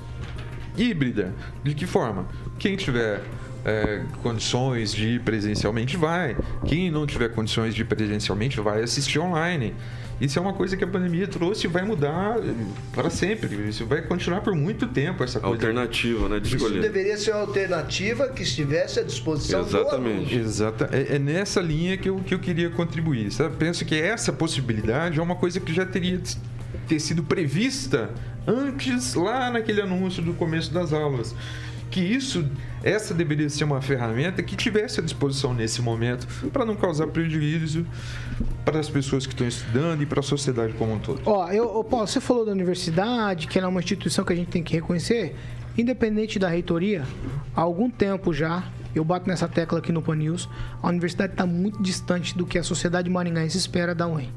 [0.76, 1.34] Híbrida.
[1.62, 2.26] De que forma?
[2.58, 3.22] Quem tiver
[3.64, 6.36] é, condições de ir presencialmente vai.
[6.66, 9.74] Quem não tiver condições de ir presencialmente vai assistir online.
[10.20, 12.36] Isso é uma coisa que a pandemia trouxe e vai mudar
[12.92, 13.68] para sempre.
[13.68, 15.54] Isso vai continuar por muito tempo, essa coisa.
[15.54, 16.40] Alternativa, né?
[16.40, 16.80] De escolher.
[16.80, 20.34] Isso deveria ser uma alternativa que estivesse à disposição Exatamente.
[20.34, 20.88] do Exata.
[20.92, 23.30] É, é, nessa linha que eu, que eu queria contribuir.
[23.30, 23.56] Sabe?
[23.56, 26.20] Penso que essa possibilidade é uma coisa que já teria
[26.88, 28.10] ter sido prevista
[28.46, 31.34] antes, lá naquele anúncio do começo das aulas
[31.90, 32.48] que isso,
[32.82, 37.86] essa deveria ser uma ferramenta que tivesse à disposição nesse momento para não causar prejuízo
[38.64, 41.20] para as pessoas que estão estudando e para a sociedade como um todo.
[41.24, 44.48] Ó, eu, Paulo, você falou da universidade, que ela é uma instituição que a gente
[44.48, 45.34] tem que reconhecer,
[45.76, 47.04] independente da reitoria,
[47.54, 50.48] há algum tempo já, eu bato nessa tecla aqui no Pan News,
[50.82, 54.30] a universidade está muito distante do que a sociedade maringaense espera da UEM.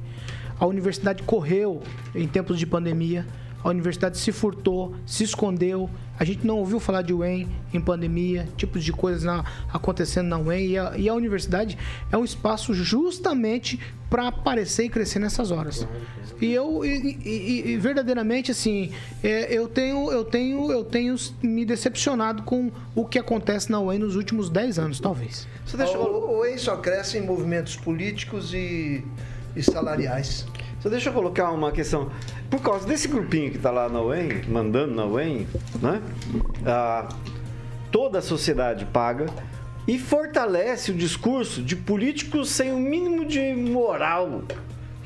[0.60, 1.82] A universidade correu
[2.14, 3.26] em tempos de pandemia,
[3.64, 5.90] a universidade se furtou, se escondeu.
[6.22, 10.38] A gente não ouviu falar de UEM em pandemia, tipos de coisas na, acontecendo na
[10.38, 10.68] UEM.
[10.68, 11.76] E a, e a, universidade
[12.12, 15.88] é um espaço justamente para aparecer e crescer nessas horas.
[16.40, 18.92] E eu, e, e, e verdadeiramente, assim,
[19.24, 23.98] é, eu, tenho, eu, tenho, eu tenho me decepcionado com o que acontece na UEM
[23.98, 25.48] nos últimos 10 anos, talvez.
[25.66, 25.98] Você deixa...
[25.98, 29.04] O UEM só cresce em movimentos políticos e,
[29.56, 30.46] e salariais.
[30.82, 32.12] Só deixa eu colocar uma questão.
[32.50, 35.48] Por causa desse grupinho que está lá na UEM, mandando na UEM,
[35.82, 36.02] né?
[36.66, 37.08] Ah,
[37.92, 39.28] toda a sociedade paga
[39.88, 44.44] e fortalece o discurso de políticos sem o mínimo de moral.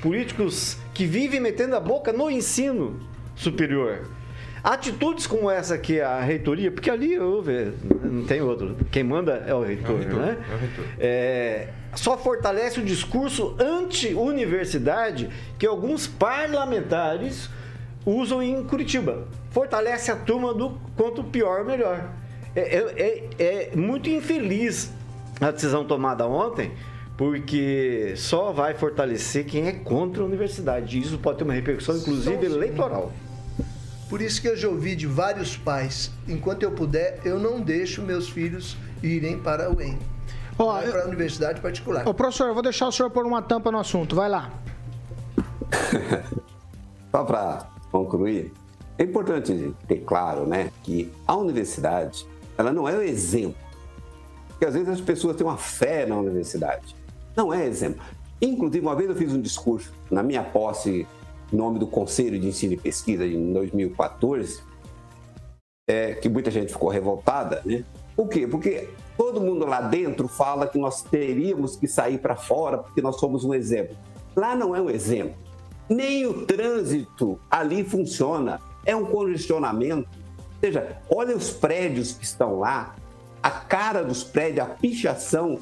[0.01, 2.99] Políticos que vivem metendo a boca no ensino
[3.35, 4.07] superior.
[4.63, 7.71] Atitudes como essa que a reitoria, porque ali houve,
[8.03, 10.37] não tem outro, quem manda é o reitor, é o reitor né?
[10.49, 10.85] É o reitor.
[10.97, 17.49] É, só fortalece o discurso anti-universidade que alguns parlamentares
[18.05, 19.27] usam em Curitiba.
[19.51, 22.09] Fortalece a turma do quanto pior, melhor.
[22.55, 24.91] É, é, é, é muito infeliz
[25.41, 26.71] a decisão tomada ontem,
[27.17, 30.97] porque só vai fortalecer quem é contra a universidade.
[30.97, 33.11] E isso pode ter uma repercussão, inclusive, eleitoral.
[34.09, 38.01] Por isso que eu já ouvi de vários pais, enquanto eu puder, eu não deixo
[38.03, 39.97] meus filhos irem para o EM.
[40.57, 42.07] Ó, para a universidade particular.
[42.07, 44.15] Ô, professor, eu vou deixar o senhor pôr uma tampa no assunto.
[44.15, 44.51] Vai lá.
[47.11, 48.51] Só para concluir,
[48.97, 52.25] é importante ter claro né, que a universidade
[52.57, 53.55] ela não é o exemplo.
[54.49, 56.95] Porque às vezes as pessoas têm uma fé na universidade.
[57.35, 58.01] Não é exemplo.
[58.41, 61.05] Inclusive, uma vez eu fiz um discurso na minha posse
[61.51, 64.61] em nome do Conselho de Ensino e Pesquisa em 2014,
[65.87, 67.83] é, que muita gente ficou revoltada, né?
[68.15, 68.47] Por quê?
[68.47, 73.19] Porque todo mundo lá dentro fala que nós teríamos que sair para fora porque nós
[73.19, 73.95] somos um exemplo.
[74.35, 75.35] Lá não é um exemplo.
[75.89, 78.59] Nem o trânsito ali funciona.
[78.85, 80.07] É um congestionamento.
[80.07, 82.95] Ou seja, olha os prédios que estão lá,
[83.43, 85.59] a cara dos prédios, a pichação,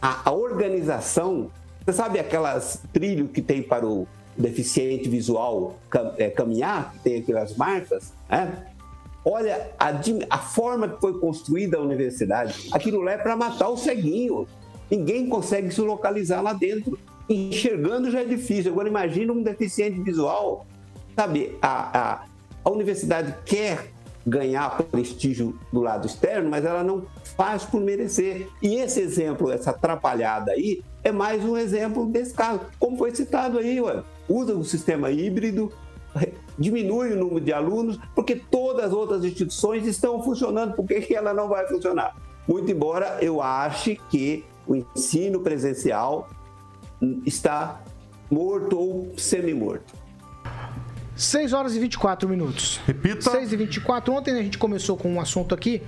[0.00, 1.50] a, a organização.
[1.84, 7.16] Você sabe aquelas trilhos que tem para o deficiente visual cam, é, caminhar, que tem
[7.20, 8.12] aquelas marcas?
[8.28, 8.69] Né?
[9.24, 9.90] Olha a,
[10.30, 12.68] a forma que foi construída a universidade.
[12.72, 14.46] Aquilo lá é para matar o ceguinho.
[14.90, 16.98] Ninguém consegue se localizar lá dentro.
[17.28, 18.72] Enxergando já é difícil.
[18.72, 20.66] Agora imagina um deficiente visual.
[21.14, 22.24] Sabe, a, a,
[22.64, 23.90] a universidade quer
[24.26, 27.04] ganhar prestígio do lado externo, mas ela não
[27.36, 28.48] faz por merecer.
[28.62, 32.60] E esse exemplo, essa atrapalhada aí, é mais um exemplo desse caso.
[32.78, 34.02] Como foi citado aí, ué.
[34.28, 35.72] usa o sistema híbrido,
[36.58, 41.32] diminui o número de alunos, porque todas as outras instituições estão funcionando, por que ela
[41.32, 42.16] não vai funcionar?
[42.46, 46.28] Muito embora eu ache que o ensino presencial
[47.24, 47.80] está
[48.30, 49.94] morto ou semi-morto.
[51.16, 52.80] 6 horas e 24 minutos.
[52.86, 53.30] Repita.
[53.30, 54.12] 6 e 24.
[54.14, 55.82] Ontem a gente começou com um assunto aqui.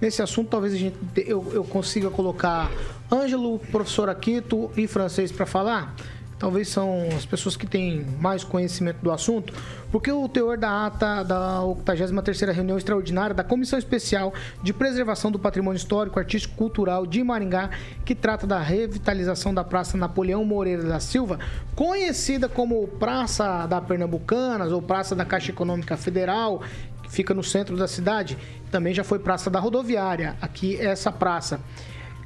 [0.00, 2.68] Nesse assunto, talvez a gente, eu, eu consiga colocar
[3.10, 5.94] Ângelo, professor Aquito e francês para falar
[6.42, 9.54] talvez são as pessoas que têm mais conhecimento do assunto,
[9.92, 15.38] porque o teor da ata da 83ª reunião extraordinária da Comissão Especial de Preservação do
[15.38, 17.70] Patrimônio Histórico, Artístico e Cultural de Maringá,
[18.04, 21.38] que trata da revitalização da Praça Napoleão Moreira da Silva,
[21.76, 26.60] conhecida como Praça da Pernambucanas ou Praça da Caixa Econômica Federal,
[27.04, 28.36] que fica no centro da cidade,
[28.68, 31.60] também já foi Praça da Rodoviária, aqui é essa praça.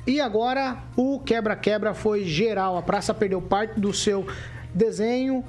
[0.06, 2.76] E agora o quebra-quebra foi geral.
[2.78, 4.24] A praça perdeu parte do seu
[4.72, 5.44] desenho,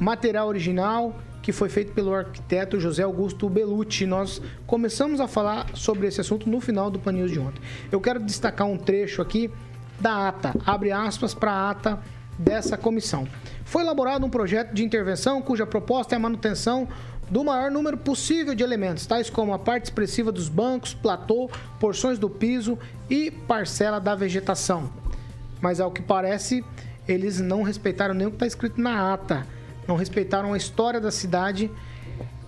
[0.00, 4.04] material original, que foi feito pelo arquiteto José Augusto Belucci.
[4.04, 7.62] Nós começamos a falar sobre esse assunto no final do Pan de ontem.
[7.92, 9.48] Eu quero destacar um trecho aqui
[10.00, 12.00] da ata, abre aspas para a ata
[12.36, 13.26] dessa comissão.
[13.64, 16.88] Foi elaborado um projeto de intervenção cuja proposta é a manutenção
[17.30, 22.18] do maior número possível de elementos, tais como a parte expressiva dos bancos, platô, porções
[22.18, 22.78] do piso
[23.10, 24.90] e parcela da vegetação.
[25.60, 26.64] Mas ao que parece,
[27.08, 29.46] eles não respeitaram nem o que está escrito na ata,
[29.86, 31.70] não respeitaram a história da cidade.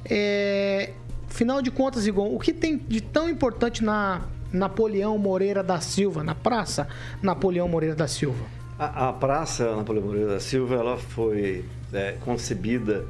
[0.05, 0.93] É...
[1.29, 6.25] Final de contas, Igor, o que tem de tão importante na Napoleão Moreira da Silva,
[6.25, 6.89] na Praça
[7.23, 8.45] Napoleão Moreira da Silva?
[8.79, 13.05] A, a Praça Napoleão Moreira da Silva ela foi é, concebida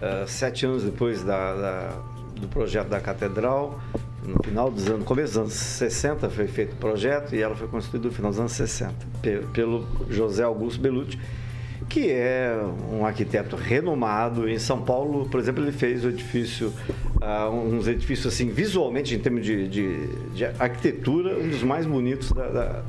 [0.00, 1.88] uh, sete anos depois da, da,
[2.40, 3.80] do projeto da Catedral.
[4.22, 7.68] No final dos anos, começo dos anos 60 foi feito o projeto e ela foi
[7.68, 8.94] construída no final dos anos 60
[9.52, 11.18] pelo José Augusto Belucci
[11.90, 12.56] que é
[12.92, 14.48] um arquiteto renomado.
[14.48, 16.72] Em São Paulo, por exemplo, ele fez o edifício,
[17.20, 22.30] uh, uns edifícios assim, visualmente, em termos de, de, de arquitetura, um dos mais bonitos
[22.30, 22.82] da, da,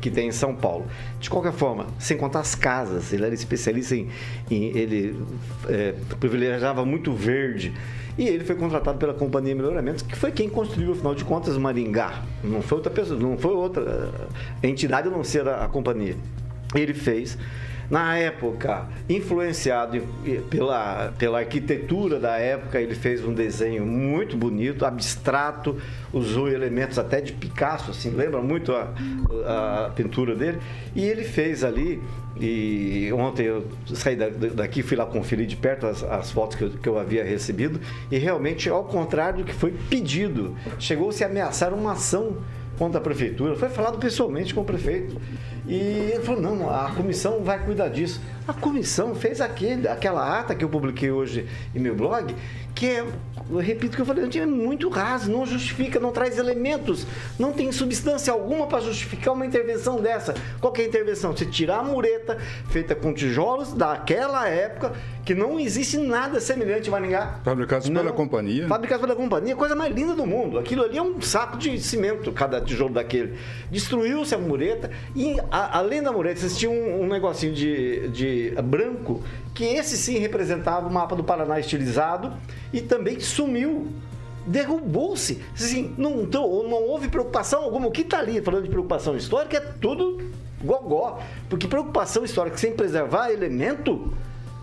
[0.00, 0.86] que tem em São Paulo.
[1.20, 4.08] De qualquer forma, sem contar as casas, ele era especialista em.
[4.50, 5.16] em ele
[5.68, 7.72] é, privilegiava muito verde.
[8.18, 12.24] E ele foi contratado pela Companhia Melhoramentos, que foi quem construiu, afinal de contas, Maringá.
[12.42, 14.10] Não foi outra pessoa, não foi outra
[14.60, 16.16] entidade a não ser a, a companhia.
[16.74, 17.38] Ele fez
[17.90, 20.02] na época, influenciado
[20.50, 25.76] pela, pela arquitetura da época, ele fez um desenho muito bonito, abstrato,
[26.12, 28.92] usou elementos até de Picasso, assim, lembra muito a,
[29.86, 30.58] a pintura dele.
[30.94, 32.02] E ele fez ali,
[32.38, 36.70] e ontem eu saí daqui, fui lá conferir de perto as, as fotos que eu,
[36.70, 41.72] que eu havia recebido, e realmente, ao contrário do que foi pedido, chegou-se a ameaçar
[41.72, 42.36] uma ação
[42.78, 45.20] contra a prefeitura, foi falado pessoalmente com o prefeito.
[45.68, 45.74] E
[46.14, 48.20] ele falou: não, a comissão vai cuidar disso.
[48.46, 52.34] A comissão fez aquele, aquela ata que eu publiquei hoje em meu blog,
[52.74, 53.04] que é,
[53.50, 57.06] eu repito o que eu falei, é muito raso, não justifica, não traz elementos,
[57.38, 60.34] não tem substância alguma para justificar uma intervenção dessa.
[60.62, 61.36] Qual é a intervenção?
[61.36, 62.38] Você tirar a mureta
[62.70, 64.94] feita com tijolos daquela época,
[65.28, 67.40] que não existe nada semelhante em Maringá.
[67.44, 68.66] Fabricados pela companhia.
[68.66, 70.58] Fabricados pela companhia, coisa mais linda do mundo.
[70.58, 73.34] Aquilo ali é um saco de cimento, cada tijolo daquele.
[73.70, 79.22] Destruiu-se a mureta e, a, além da mureta, existia um, um negocinho de, de branco,
[79.54, 82.32] que esse sim representava o mapa do Paraná estilizado
[82.72, 83.86] e também sumiu
[84.46, 85.42] derrubou-se.
[85.54, 87.86] Assim, não, não houve preocupação alguma.
[87.86, 90.22] O que está ali falando de preocupação histórica é tudo
[90.64, 91.20] gogó.
[91.50, 94.10] Porque preocupação histórica sem preservar elemento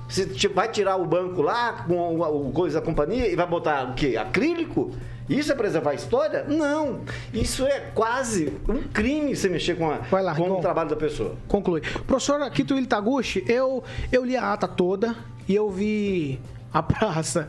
[0.08, 3.94] você vai tirar o banco lá com o coisa da companhia e vai botar o
[3.96, 4.16] quê?
[4.18, 4.92] Acrílico?
[5.28, 6.44] Isso é preservar a história?
[6.44, 7.02] Não.
[7.34, 11.36] Isso é quase um crime você mexer com, a, lá, com o trabalho da pessoa.
[11.48, 11.82] Conclui.
[12.06, 15.16] Professor Akito Itaguchi, eu, eu li a ata toda
[15.48, 16.40] e eu vi
[16.72, 17.48] a praça.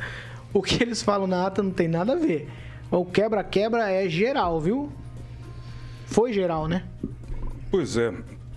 [0.54, 2.48] O que eles falam na ata não tem nada a ver.
[2.90, 4.90] O quebra-quebra é geral, viu?
[6.06, 6.84] Foi geral, né?
[7.70, 8.12] Pois é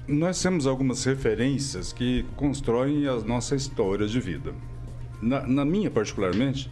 [0.09, 4.53] nós temos algumas referências que constroem a nossa história de vida.
[5.21, 6.69] Na, na, minha, particularmente,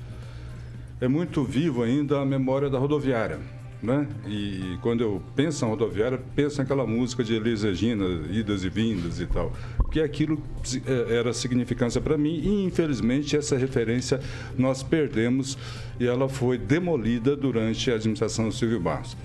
[1.00, 3.39] é muito vivo ainda a memória da rodoviária.
[3.82, 4.08] Né?
[4.26, 9.19] E quando eu penso em rodoviária, penso naquela música de Elis Regina, idas e vindas
[9.19, 9.54] e tal.
[9.78, 10.41] Porque aquilo
[10.86, 14.19] é, era significância para mim e, infelizmente, essa referência
[14.58, 15.58] nós perdemos
[16.00, 19.15] e ela foi demolida durante a administração do Silvio Barros.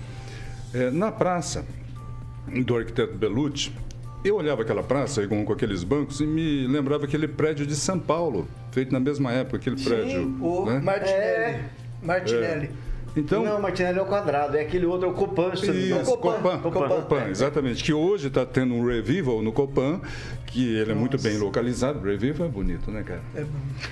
[0.71, 1.65] É, na praça
[2.63, 3.71] do arquiteto Belucci,
[4.23, 7.99] eu olhava aquela praça com, com aqueles bancos e me lembrava aquele prédio de São
[7.99, 10.37] Paulo, feito na mesma época, aquele Sim, prédio.
[10.41, 10.79] O né?
[10.79, 11.15] Martinelli.
[11.19, 11.69] É.
[12.01, 12.65] Martinelli.
[12.67, 12.93] É.
[13.15, 15.51] Então, não, Martinelli é o quadrado, é aquele outro, é o Copan.
[15.53, 15.67] Isso,
[16.03, 17.83] Copan, Copan, Copan, Copan, exatamente.
[17.83, 20.01] Que hoje está tendo um revival no Copan,
[20.47, 20.95] que ele é Nossa.
[20.95, 21.99] muito bem localizado.
[21.99, 23.21] Revival é bonito, né, cara?
[23.35, 23.45] É,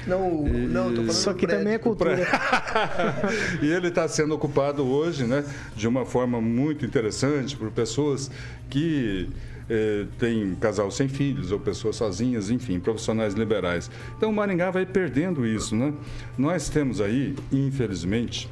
[0.07, 0.51] não, e...
[0.51, 2.17] não, tô falando Isso aqui também é cultura.
[3.61, 8.31] e ele está sendo ocupado hoje, né, de uma forma muito interessante por pessoas
[8.71, 9.29] que
[9.73, 13.89] eh, tem casal sem filhos ou pessoas sozinhas, enfim, profissionais liberais.
[14.17, 15.93] Então o Maringá vai perdendo isso, né?
[16.37, 18.49] Nós temos aí, infelizmente,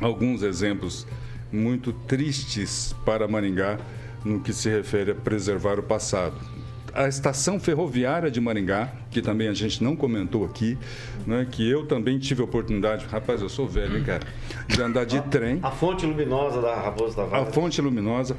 [0.00, 1.06] alguns exemplos
[1.52, 3.78] muito tristes para Maringá
[4.24, 6.34] no que se refere a preservar o passado.
[6.92, 10.76] A estação ferroviária de Maringá, que também a gente não comentou aqui,
[11.24, 14.26] né, que eu também tive a oportunidade, rapaz, eu sou velho, hein, cara,
[14.66, 15.60] de andar de trem.
[15.62, 17.48] A fonte luminosa da Raposa da Vale.
[17.48, 18.36] A fonte luminosa.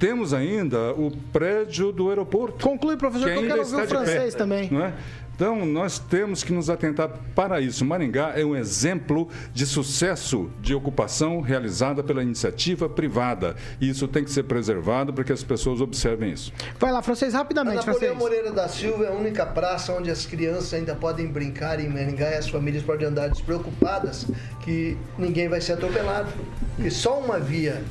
[0.00, 2.66] Temos ainda o prédio do aeroporto.
[2.66, 4.70] Conclui, professor, que, que eu quero ouvir o francês também.
[4.70, 4.94] Não é?
[5.40, 7.82] Então, nós temos que nos atentar para isso.
[7.84, 13.56] Maringá é um exemplo de sucesso de ocupação realizada pela iniciativa privada.
[13.80, 16.52] E isso tem que ser preservado para que as pessoas observem isso.
[16.78, 18.18] Vai lá, francês, A rapidamente, Napoleão francês.
[18.18, 22.30] Moreira da Silva é a única praça onde as crianças ainda podem brincar em Maringá
[22.30, 24.26] e as famílias podem andar despreocupadas
[24.62, 26.30] que ninguém vai ser atropelado.
[26.78, 27.82] E só uma via,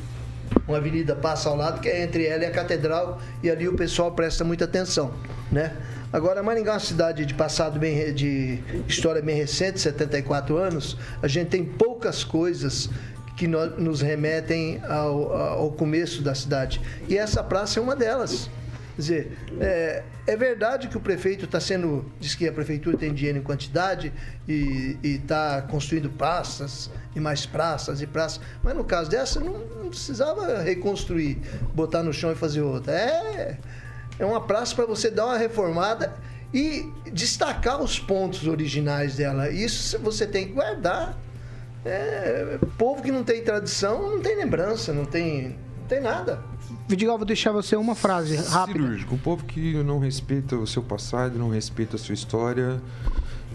[0.68, 3.74] uma avenida passa ao lado, que é entre ela e a catedral, e ali o
[3.76, 5.14] pessoal presta muita atenção,
[5.52, 5.76] né?
[6.12, 11.28] Agora, Maringá é uma cidade de passado bem, de história bem recente, 74 anos, a
[11.28, 12.90] gente tem poucas coisas
[13.38, 16.82] que no- nos remetem ao, ao começo da cidade.
[17.08, 18.50] E essa praça é uma delas.
[18.96, 22.04] Quer dizer, é, é verdade que o prefeito está sendo.
[22.20, 24.12] Diz que a prefeitura tem dinheiro em quantidade
[24.48, 28.40] e está construindo praças e mais praças e praças.
[28.64, 31.40] Mas no caso dessa, não, não precisava reconstruir,
[31.74, 32.94] botar no chão e fazer outra.
[32.94, 33.58] É,
[34.18, 36.14] é uma praça para você dar uma reformada
[36.54, 39.50] e destacar os pontos originais dela.
[39.50, 41.18] Isso você tem que guardar.
[41.86, 46.44] É, povo que não tem tradição não tem lembrança, não tem, não tem nada.
[46.88, 48.80] Vidigal, vou deixar você uma frase rápida.
[48.80, 49.16] Cirúrgico.
[49.16, 52.82] O povo que não respeita o seu passado, não respeita a sua história,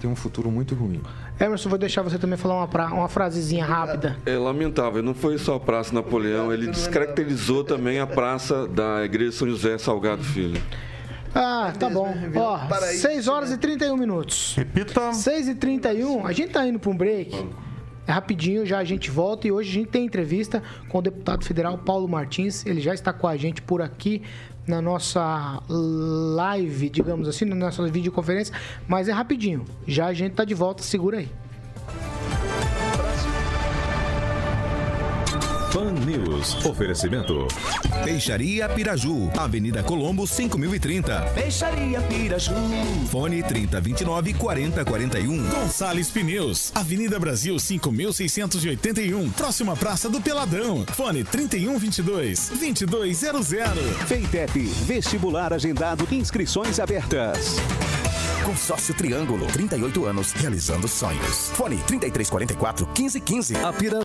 [0.01, 1.03] tem um futuro muito ruim.
[1.41, 4.17] Emerson, vou deixar você também falar uma, pra- uma frasezinha rápida.
[4.25, 9.33] É lamentável, não foi só a Praça Napoleão, ele descaracterizou também a praça da Igreja
[9.33, 10.61] São José Salgado Filho.
[11.35, 12.15] Ah, tá bom.
[12.37, 14.55] Ó, um paraíso, 6 horas e 31 minutos.
[14.57, 15.13] Repita.
[15.13, 17.45] 6 e 31 a gente tá indo para um break.
[18.07, 21.45] É rapidinho, já a gente volta e hoje a gente tem entrevista com o deputado
[21.45, 22.65] federal Paulo Martins.
[22.65, 24.23] Ele já está com a gente por aqui
[24.67, 28.55] na nossa live, digamos assim, na nossa videoconferência,
[28.89, 29.65] mas é rapidinho.
[29.87, 31.29] Já a gente tá de volta, segura aí.
[35.75, 36.65] Pan News.
[36.65, 37.49] Oferecimento.
[38.05, 41.21] Peixaria Piraju, Avenida Colombo, 5030.
[41.35, 42.55] Peixaria Piraju.
[43.11, 45.51] Fone 3029 4041.
[45.51, 50.87] Gonçalves Pneus, Avenida Brasil 5681, próxima Praça do Peladão.
[50.93, 53.45] Fone 3122 2200.
[54.07, 57.57] Feitep, vestibular agendado, inscrições abertas.
[58.45, 61.51] Consórcio Triângulo, 38 anos, realizando sonhos.
[61.55, 63.57] Fone 3344 1515.
[63.57, 64.05] A Pira...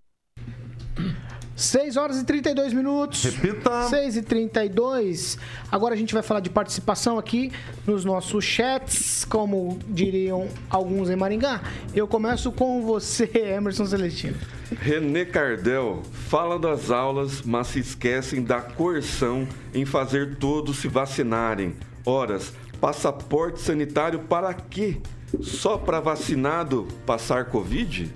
[1.60, 3.24] 6 horas e 32 minutos.
[3.24, 3.84] Repita.
[3.90, 5.38] 6 e 32.
[5.70, 7.52] Agora a gente vai falar de participação aqui
[7.86, 11.62] nos nossos chats, como diriam alguns em Maringá.
[11.94, 14.38] Eu começo com você, Emerson Celestino.
[14.80, 21.76] René Cardel fala das aulas, mas se esquecem da coerção em fazer todos se vacinarem.
[22.06, 24.98] Horas, passaporte sanitário para quê?
[25.42, 28.10] Só para vacinado passar Covid?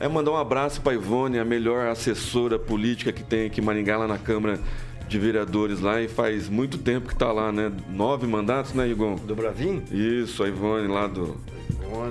[0.00, 3.96] É mandar um abraço para Ivone, a melhor assessora política que tem aqui em Maringá,
[3.96, 4.60] lá na Câmara
[5.08, 7.72] de Vereadores lá, e faz muito tempo que está lá, né?
[7.90, 9.14] Nove mandatos, né, Igon?
[9.16, 9.82] Do Bravinho?
[9.90, 11.36] Isso, a Ivone lá do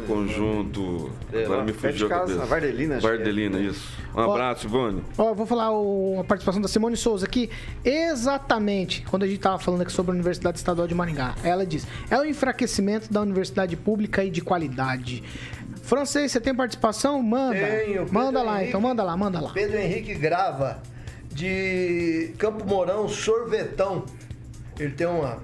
[0.07, 1.11] conjunto.
[1.31, 2.45] É, Agora lá me fugiu a cabeça.
[2.45, 3.09] Vardelina, que é.
[3.09, 3.87] Vardelina, isso.
[4.15, 5.03] Um Ó, abraço, Ivone.
[5.17, 7.49] Ó, eu vou falar o- a participação da Simone Souza aqui.
[7.83, 11.35] Exatamente, quando a gente estava falando aqui sobre a Universidade Estadual de Maringá.
[11.43, 15.23] Ela diz: é o enfraquecimento da universidade pública e de qualidade.
[15.83, 17.21] Francês, você tem participação?
[17.21, 17.53] Manda.
[17.55, 18.69] Tenho, Pedro manda lá, Henrique.
[18.69, 19.51] então, manda lá, manda lá.
[19.53, 20.81] Pedro Henrique Grava,
[21.37, 24.03] de Campo Mourão, Sorvetão.
[24.79, 25.37] Ele tem uma,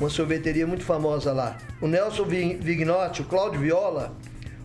[0.00, 1.56] uma sorveteria muito famosa lá.
[1.80, 4.12] O Nelson Vi- Vignotti, o Cláudio Viola,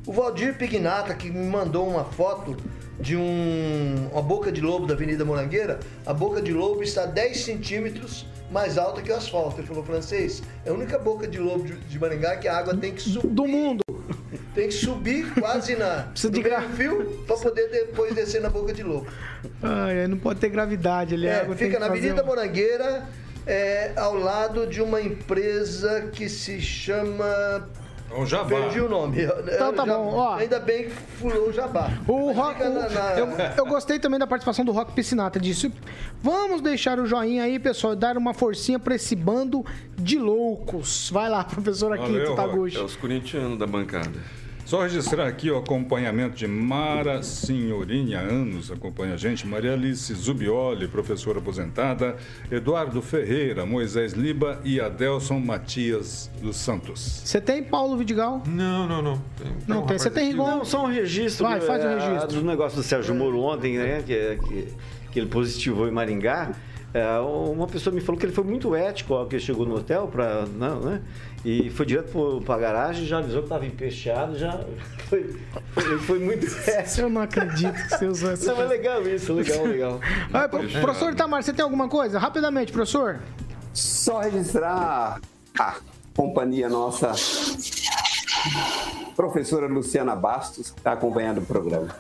[0.05, 2.57] o Valdir Pignata, que me mandou uma foto
[2.99, 5.79] de um, uma boca de lobo da Avenida Morangueira.
[6.07, 9.59] A boca de lobo está 10 centímetros mais alta que o asfalto.
[9.61, 12.75] Ele falou, francês, é a única boca de lobo de, de Maringá que a água
[12.75, 13.27] tem que subir.
[13.27, 13.83] Do mundo.
[14.53, 18.49] Tem que subir quase na, Precisa de gra- meio fio para poder depois descer na
[18.49, 19.07] boca de lobo.
[19.63, 21.25] Ai, não pode ter gravidade ali.
[21.27, 23.05] É, fica na Avenida um- Morangueira,
[23.47, 27.69] é, ao lado de uma empresa que se chama.
[28.13, 28.49] O Jabá.
[28.49, 29.21] Perdi o nome.
[29.23, 30.35] Então tá Já- bom, ó.
[30.35, 31.89] Ainda bem que furou o jabá.
[32.05, 33.27] O Rock, na- na- eu,
[33.59, 35.39] eu gostei também da participação do Rock Piscinata.
[35.39, 35.71] Disse:
[36.21, 39.65] Vamos deixar o joinha aí, pessoal, e dar uma forcinha pra esse bando
[39.97, 41.09] de loucos.
[41.09, 42.35] Vai lá, professor Aquito.
[42.35, 42.75] Taguchi.
[42.75, 44.11] É os corintianos da bancada.
[44.66, 50.88] Só registrar aqui o acompanhamento de Mara Senhorinha, anos acompanha a gente, Maria Alice Zubioli,
[50.88, 52.16] professora aposentada,
[52.49, 57.22] Eduardo Ferreira, Moisés Liba e Adelson Matias dos Santos.
[57.26, 58.41] Você tem Paulo Vidigal?
[58.47, 59.22] Não, não, não.
[59.38, 59.97] Tem, Não um tem.
[59.97, 60.47] Você tem Rigon?
[60.47, 61.45] Não, só um registro.
[61.45, 62.41] Vai, faz o eh, registro.
[62.41, 64.03] Do negócio do Sérgio Moro ontem, né?
[64.05, 64.68] Que, que,
[65.12, 66.51] que ele positivou em Maringá.
[66.93, 70.07] Eh, uma pessoa me falou que ele foi muito ético ao que chegou no hotel
[70.07, 71.01] para não, né?
[71.43, 74.59] E foi direto para a garagem, já avisou que estava empesteado, já
[75.07, 75.35] foi,
[75.73, 77.01] foi, ele foi muito ético.
[77.01, 78.53] Eu não acredito que você usou essa.
[78.53, 79.99] Não, é legal isso, legal, legal.
[80.81, 82.19] Professor Itamar, você tem alguma coisa?
[82.19, 83.19] Rapidamente, professor.
[83.73, 85.21] Só registrar
[85.57, 85.75] a
[86.13, 87.13] companhia nossa
[89.15, 91.95] Professora Luciana Bastos, que está acompanhando o programa.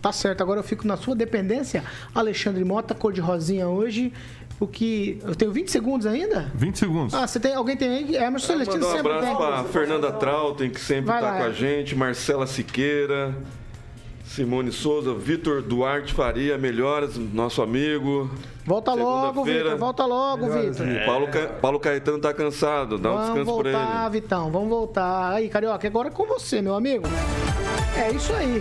[0.00, 1.82] Tá certo, agora eu fico na sua dependência.
[2.14, 4.12] Alexandre Mota, cor de rosinha hoje.
[4.60, 5.18] O que.
[5.24, 6.50] Eu tenho 20 segundos ainda?
[6.54, 7.14] 20 segundos.
[7.14, 7.54] Ah, você tem.
[7.54, 8.16] Alguém tem aí?
[8.16, 9.36] Emerson Celestino Mandar um sempre abraço tem.
[9.36, 11.38] para Fernanda Trautem, que sempre Vai está lá.
[11.38, 13.34] com a gente, Marcela Siqueira,
[14.24, 18.28] Simone Souza, Vitor Duarte Faria, melhoras, nosso amigo.
[18.66, 19.44] Volta logo.
[19.44, 19.76] Vitor.
[19.78, 20.86] Volta logo, Vitor.
[20.86, 24.20] O Paulo, Ca- Paulo Caetano tá cansado, dá um Vamos descanso pra voltar, ele.
[24.20, 24.50] Vitão.
[24.50, 25.32] Vamos voltar.
[25.34, 27.04] Aí, Carioca, agora é com você, meu amigo.
[27.96, 28.60] É isso aí.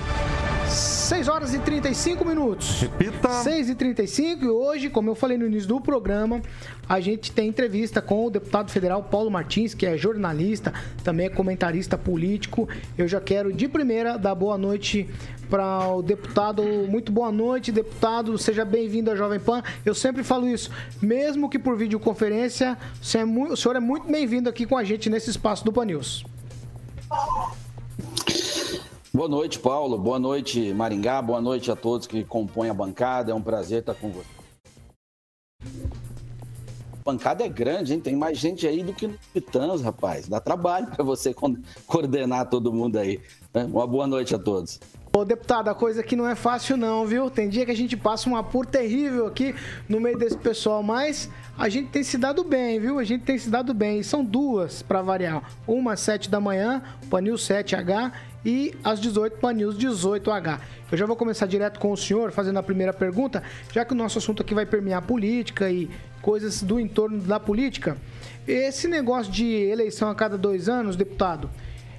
[1.07, 2.81] 6 horas e 35 minutos.
[2.81, 3.29] Repita.
[3.41, 6.41] 6 e 35 e hoje, como eu falei no início do programa,
[6.87, 10.73] a gente tem entrevista com o deputado federal Paulo Martins, que é jornalista,
[11.05, 12.67] também é comentarista político.
[12.97, 15.09] Eu já quero de primeira dar boa noite
[15.49, 16.61] para o deputado.
[16.61, 18.37] Muito boa noite, deputado.
[18.37, 19.63] Seja bem-vindo à Jovem Pan.
[19.85, 20.69] Eu sempre falo isso,
[21.01, 24.83] mesmo que por videoconferência, o senhor é o senhor é muito bem-vindo aqui com a
[24.83, 26.25] gente nesse espaço do Pan News.
[29.17, 29.97] Boa noite, Paulo.
[29.97, 31.19] Boa noite, Maringá.
[31.23, 33.31] Boa noite a todos que compõem a bancada.
[33.31, 34.29] É um prazer estar com você.
[35.59, 37.99] A bancada é grande, hein?
[37.99, 40.27] Tem mais gente aí do que no Titãs, rapaz.
[40.27, 41.33] Dá trabalho para você
[41.87, 43.19] coordenar todo mundo aí.
[43.51, 43.65] né?
[43.65, 44.79] Uma boa noite a todos.
[45.17, 47.27] Ô, deputado, a coisa aqui não é fácil não, viu?
[47.27, 49.55] Tem dia que a gente passa um apuro terrível aqui
[49.89, 52.99] no meio desse pessoal, mas a gente tem se dado bem, viu?
[52.99, 53.97] A gente tem se dado bem.
[53.97, 55.41] E são duas para variar.
[55.65, 58.11] Uma às 7 da manhã, Panil 7H,
[58.45, 60.59] e às 18, Panil 18H.
[60.91, 63.41] Eu já vou começar direto com o senhor, fazendo a primeira pergunta,
[63.73, 65.89] já que o nosso assunto aqui vai permear política e
[66.21, 67.97] coisas do entorno da política.
[68.47, 71.49] Esse negócio de eleição a cada dois anos, deputado,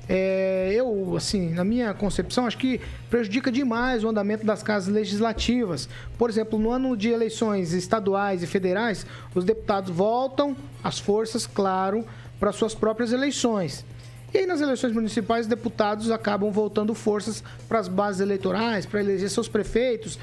[0.08, 2.80] é, eu, assim, na minha concepção, acho que
[3.10, 5.88] prejudica demais o andamento das casas legislativas.
[6.16, 9.04] Por exemplo, no ano de eleições estaduais e federais,
[9.34, 12.06] os deputados voltam as forças, claro,
[12.40, 13.84] para suas próprias eleições.
[14.32, 19.00] E aí, nas eleições municipais, os deputados acabam voltando forças para as bases eleitorais, para
[19.00, 20.18] eleger seus prefeitos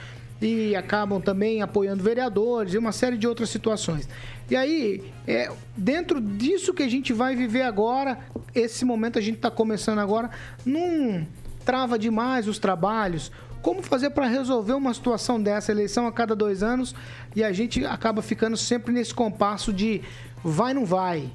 [0.45, 4.07] e acabam também apoiando vereadores e uma série de outras situações.
[4.49, 8.19] E aí, é, dentro disso que a gente vai viver agora,
[8.53, 10.29] esse momento a gente está começando agora,
[10.65, 11.25] não
[11.65, 13.31] trava demais os trabalhos.
[13.61, 16.93] Como fazer para resolver uma situação dessa, eleição a cada dois anos,
[17.35, 20.03] e a gente acaba ficando sempre nesse compasso de
[20.43, 21.31] vai, não vai.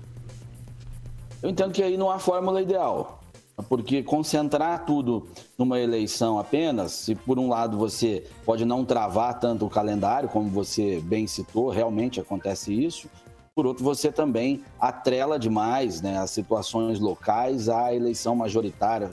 [1.43, 3.20] Eu entendo que aí não há fórmula ideal,
[3.63, 9.67] porque concentrar tudo numa eleição apenas, se por um lado você pode não travar tanto
[9.67, 13.09] o calendário, como você bem citou, realmente acontece isso,
[13.55, 19.11] por outro você também atrela demais né, as situações locais à eleição majoritária,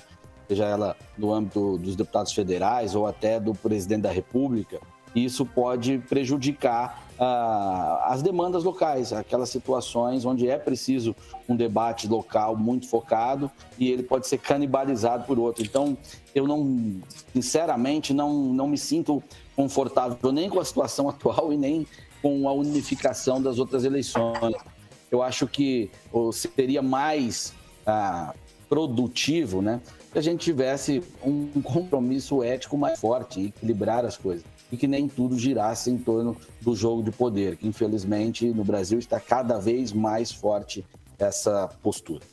[0.48, 4.80] seja ela no âmbito dos deputados federais ou até do presidente da República.
[5.16, 11.16] Isso pode prejudicar ah, as demandas locais, aquelas situações onde é preciso
[11.50, 15.64] um debate local muito focado e ele pode ser canibalizado por outro.
[15.64, 15.98] Então,
[16.36, 17.02] eu não,
[17.34, 19.24] sinceramente, não, não me sinto
[19.56, 21.88] confortável nem com a situação atual e nem
[22.22, 24.56] com a unificação das outras eleições.
[25.10, 25.90] Eu acho que
[26.32, 27.54] seria mais
[27.86, 28.34] ah,
[28.70, 29.82] produtivo, né?
[30.12, 35.08] Se a gente tivesse um compromisso ético mais forte, equilibrar as coisas e que nem
[35.08, 39.92] tudo girasse em torno do jogo de poder, que infelizmente no Brasil está cada vez
[39.94, 40.86] mais forte
[41.18, 42.24] essa postura.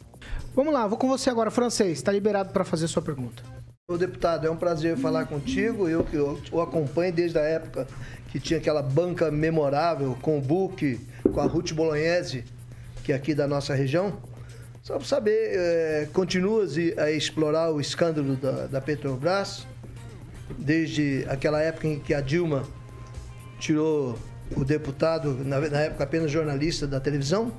[0.55, 1.99] Vamos lá, vou com você agora, francês.
[1.99, 3.43] Está liberado para fazer sua pergunta.
[3.87, 5.89] Ô deputado, é um prazer falar contigo.
[5.89, 7.87] Eu que o acompanho desde a época
[8.30, 10.99] que tinha aquela banca memorável com o Book,
[11.32, 12.45] com a Ruth Bolognese,
[13.05, 14.18] que é aqui da nossa região.
[14.82, 19.66] Só para saber, é, continuas a explorar o escândalo da, da Petrobras,
[20.59, 22.64] desde aquela época em que a Dilma
[23.59, 24.18] tirou
[24.57, 27.53] o deputado, na, na época apenas jornalista da televisão?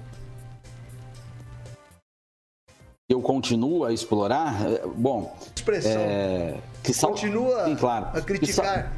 [3.08, 4.66] Eu continuo a explorar?
[4.68, 5.92] É, Bom, Expressão.
[6.02, 8.08] é, que sal- Continua Sim, claro.
[8.18, 8.92] a criticar.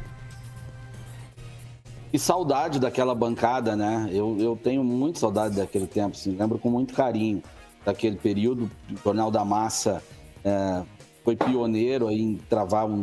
[2.10, 4.08] E saudade daquela bancada, né?
[4.10, 7.42] Eu, eu tenho muito saudade daquele tempo, assim, lembro com muito carinho
[7.84, 8.70] daquele período.
[8.90, 10.02] O Jornal da Massa
[10.42, 10.82] é,
[11.22, 13.02] foi pioneiro em travar um,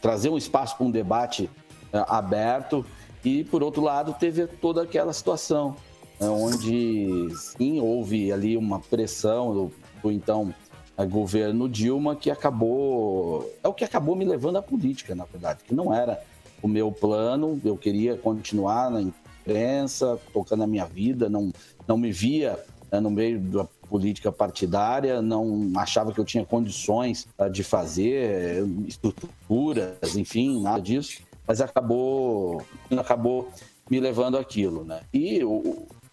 [0.00, 1.48] trazer um espaço para um debate
[1.92, 2.84] é, aberto.
[3.24, 5.76] E, por outro lado, teve toda aquela situação
[6.18, 9.72] é, onde, sim, houve ali uma pressão do,
[10.02, 10.54] do então
[10.96, 13.50] é, governo Dilma que acabou.
[13.62, 16.22] É o que acabou me levando à política, na verdade, que não era
[16.62, 21.50] o meu plano, eu queria continuar na imprensa, tocando a minha vida, não,
[21.88, 22.58] não me via
[22.92, 28.64] né, no meio da política partidária, não achava que eu tinha condições ah, de fazer
[28.86, 32.62] estruturas, enfim, nada disso, mas acabou,
[32.96, 33.48] acabou
[33.90, 35.00] me levando aquilo, né?
[35.12, 35.40] E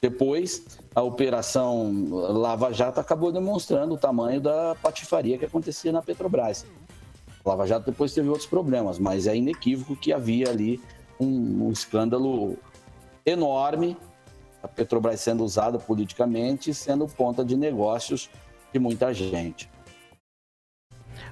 [0.01, 0.65] Depois,
[0.95, 6.65] a operação Lava Jato acabou demonstrando o tamanho da patifaria que acontecia na Petrobras.
[7.45, 10.81] Lava Jato depois teve outros problemas, mas é inequívoco que havia ali
[11.19, 12.57] um, um escândalo
[13.25, 13.95] enorme,
[14.67, 18.29] a Petrobras sendo usada politicamente, sendo ponta de negócios
[18.71, 19.69] de muita gente.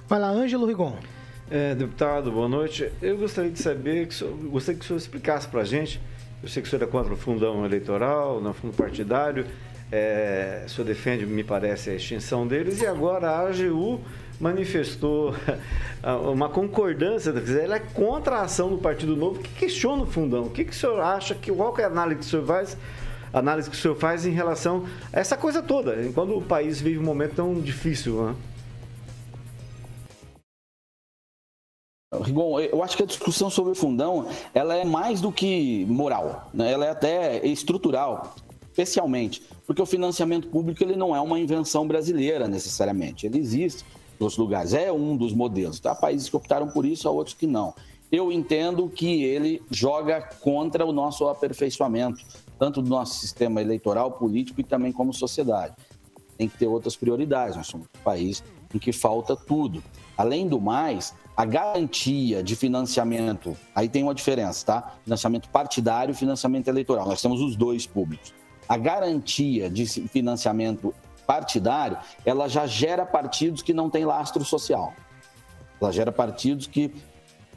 [0.08, 0.96] Vai lá, Ângelo Rigon.
[1.50, 2.90] É, deputado, boa noite.
[3.00, 6.00] Eu gostaria de saber, que o senhor, gostaria que o senhor explicasse para a gente
[6.42, 9.46] eu sei que o senhor é contra o fundão eleitoral, no fundo partidário.
[9.90, 12.80] É, o senhor defende, me parece, a extinção deles.
[12.80, 14.00] E agora a AGU
[14.38, 15.34] manifestou
[16.32, 20.44] uma concordância, ela é contra a ação do Partido Novo, que questiona o fundão.
[20.44, 22.46] O que, que o senhor acha, que, qual que é a análise que o senhor
[22.46, 22.76] faz,
[23.32, 26.98] análise que o senhor faz em relação a essa coisa toda, quando o país vive
[26.98, 28.36] um momento tão difícil, né?
[32.22, 36.48] Rigon, eu acho que a discussão sobre o fundão ela é mais do que moral,
[36.54, 36.72] né?
[36.72, 38.34] ela é até estrutural,
[38.70, 43.84] especialmente porque o financiamento público ele não é uma invenção brasileira necessariamente, ele existe
[44.18, 45.80] em outros lugares, é um dos modelos.
[45.80, 45.90] Tá?
[45.90, 47.74] Há países que optaram por isso, há outros que não.
[48.10, 52.24] Eu entendo que ele joga contra o nosso aperfeiçoamento,
[52.58, 55.74] tanto do nosso sistema eleitoral, político e também como sociedade.
[56.36, 57.56] Tem que ter outras prioridades.
[57.56, 58.42] Nós somos um país
[58.74, 59.82] em que falta tudo.
[60.16, 64.94] Além do mais, a garantia de financiamento, aí tem uma diferença, tá?
[65.04, 67.06] Financiamento partidário e financiamento eleitoral.
[67.06, 68.34] Nós temos os dois públicos.
[68.68, 70.94] A garantia de financiamento
[71.26, 74.94] partidário, ela já gera partidos que não têm lastro social.
[75.80, 76.92] Ela gera partidos que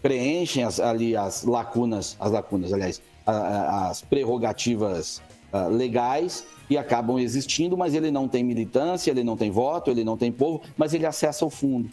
[0.02, 5.22] preenchem as, ali as lacunas, as lacunas, aliás, as prerrogativas
[5.54, 10.04] uh, legais e acabam existindo, mas ele não tem militância, ele não tem voto, ele
[10.04, 11.90] não tem povo, mas ele acessa o fundo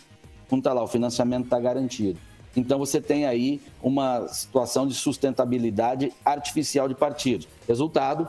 [0.51, 2.18] não está lá, o financiamento está garantido.
[2.57, 7.47] Então você tem aí uma situação de sustentabilidade artificial de partidos.
[7.68, 8.28] Resultado,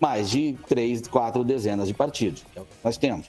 [0.00, 3.26] mais de três, quatro dezenas de partidos, que nós temos.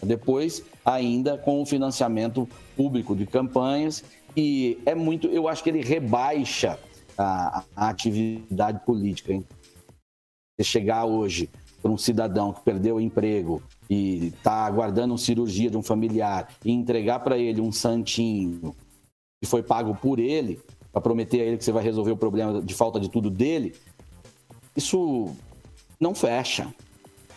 [0.00, 4.04] Depois, ainda com o financiamento público de campanhas,
[4.36, 6.78] e é muito, eu acho que ele rebaixa
[7.16, 9.32] a, a atividade política.
[9.32, 9.44] Hein?
[10.56, 11.48] Você chegar hoje
[11.82, 16.48] para um cidadão que perdeu o emprego e está aguardando uma cirurgia de um familiar
[16.64, 18.74] e entregar para ele um santinho
[19.42, 20.60] que foi pago por ele,
[20.92, 23.74] para prometer a ele que você vai resolver o problema de falta de tudo dele,
[24.76, 25.34] isso
[25.98, 26.72] não fecha,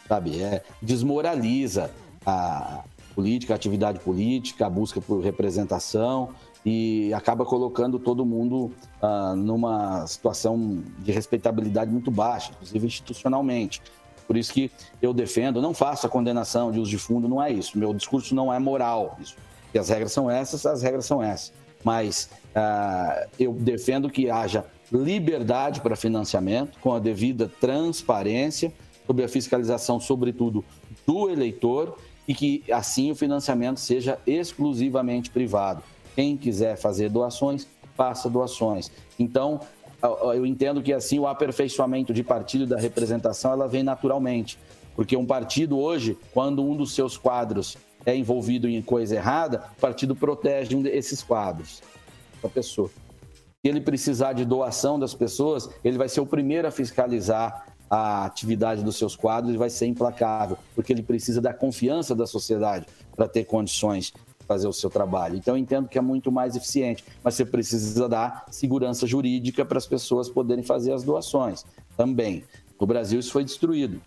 [0.08, 0.42] sabe?
[0.42, 1.92] É, desmoraliza
[2.26, 2.84] a
[3.16, 6.30] política, a atividade política, a busca por representação
[6.66, 13.82] e acaba colocando todo mundo ah, numa situação de respeitabilidade muito baixa, inclusive institucionalmente.
[14.28, 17.52] Por isso que eu defendo, não faço a condenação de uso de fundo, não é
[17.52, 17.78] isso.
[17.78, 19.16] Meu discurso não é moral.
[19.22, 19.36] Isso.
[19.72, 21.54] Se as regras são essas, as regras são essas.
[21.84, 28.74] Mas uh, eu defendo que haja liberdade para financiamento, com a devida transparência,
[29.06, 30.66] sobre a fiscalização, sobretudo,
[31.06, 31.96] do eleitor,
[32.28, 35.84] e que assim o financiamento seja exclusivamente privado.
[36.16, 38.92] Quem quiser fazer doações, faça doações.
[39.20, 39.60] Então,
[40.34, 44.58] eu entendo que assim o aperfeiçoamento de partido da representação ela vem naturalmente,
[44.96, 49.82] porque um partido hoje, quando um dos seus quadros é envolvido em coisa errada, o
[49.82, 51.82] partido protege um desses quadros,
[52.44, 52.90] a pessoa.
[52.90, 58.26] Se ele precisar de doação das pessoas, ele vai ser o primeiro a fiscalizar a
[58.26, 62.86] atividade dos seus quadros e vai ser implacável, porque ele precisa da confiança da sociedade
[63.16, 64.14] para ter condições
[64.48, 65.36] fazer o seu trabalho.
[65.36, 69.78] Então, eu entendo que é muito mais eficiente, mas você precisa dar segurança jurídica para
[69.78, 71.66] as pessoas poderem fazer as doações
[71.98, 72.44] também.
[72.80, 74.02] No Brasil, isso foi destruído.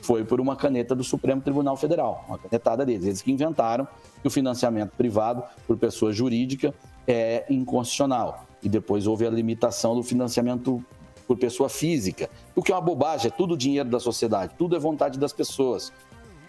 [0.00, 3.04] Foi por uma caneta do Supremo Tribunal Federal, uma canetada deles.
[3.04, 3.86] Eles que inventaram
[4.22, 6.74] que o financiamento privado por pessoa jurídica
[7.06, 8.46] é inconstitucional.
[8.62, 10.82] E depois houve a limitação do financiamento
[11.26, 14.78] por pessoa física, o que é uma bobagem, é tudo dinheiro da sociedade, tudo é
[14.78, 15.92] vontade das pessoas.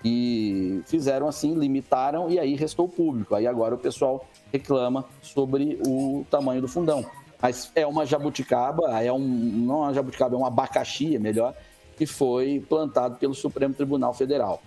[0.08, 3.34] E fizeram assim, limitaram e aí restou o público.
[3.34, 7.04] Aí agora o pessoal reclama sobre o tamanho do fundão.
[7.42, 11.56] Mas é uma jabuticaba, é um, não é uma jabuticaba, é um abacaxi, é melhor,
[11.98, 14.62] que foi plantado pelo Supremo Tribunal Federal.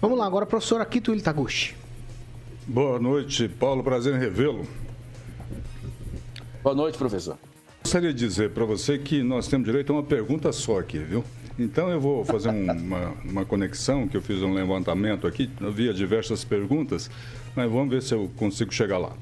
[0.00, 1.74] Vamos lá, agora, professor Akito Iltaguchi.
[2.64, 3.82] Boa noite, Paulo.
[3.82, 4.64] Prazer em revê-lo.
[6.62, 7.36] Boa noite, professor.
[7.82, 11.24] Gostaria de dizer para você que nós temos direito a uma pergunta só aqui, viu?
[11.58, 15.92] Então eu vou fazer um, uma, uma conexão, que eu fiz um levantamento aqui, havia
[15.92, 17.10] diversas perguntas,
[17.54, 19.12] mas vamos ver se eu consigo chegar lá.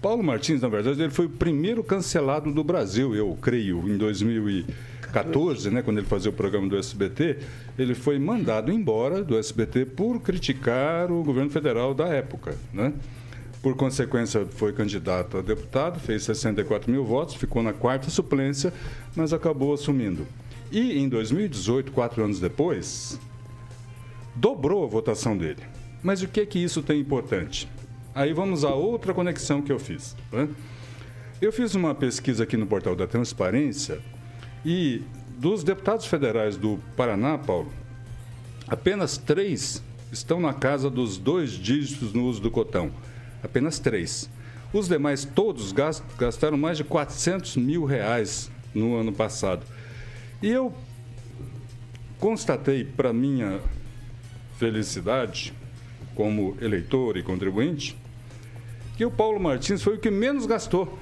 [0.00, 5.70] Paulo Martins, na verdade, ele foi o primeiro cancelado do Brasil, eu creio, em 2014,
[5.70, 7.36] né, quando ele fazia o programa do SBT,
[7.78, 12.94] ele foi mandado embora do SBT por criticar o governo federal da época, né?
[13.62, 18.72] Por consequência, foi candidato a deputado, fez 64 mil votos, ficou na quarta suplência,
[19.14, 20.26] mas acabou assumindo.
[20.70, 23.18] E em 2018, quatro anos depois,
[24.34, 25.62] dobrou a votação dele.
[26.02, 27.68] Mas o que é que isso tem importante?
[28.14, 30.16] Aí vamos a outra conexão que eu fiz.
[30.32, 30.48] Né?
[31.40, 34.00] Eu fiz uma pesquisa aqui no portal da Transparência
[34.64, 35.02] e
[35.38, 37.72] dos deputados federais do Paraná, Paulo,
[38.68, 42.90] apenas três estão na casa dos dois dígitos no uso do cotão.
[43.42, 44.28] Apenas três.
[44.72, 49.64] Os demais todos gastaram mais de 400 mil reais no ano passado.
[50.42, 50.72] E eu
[52.18, 53.60] constatei, para minha
[54.58, 55.52] felicidade,
[56.14, 57.96] como eleitor e contribuinte,
[58.96, 60.98] que o Paulo Martins foi o que menos gastou.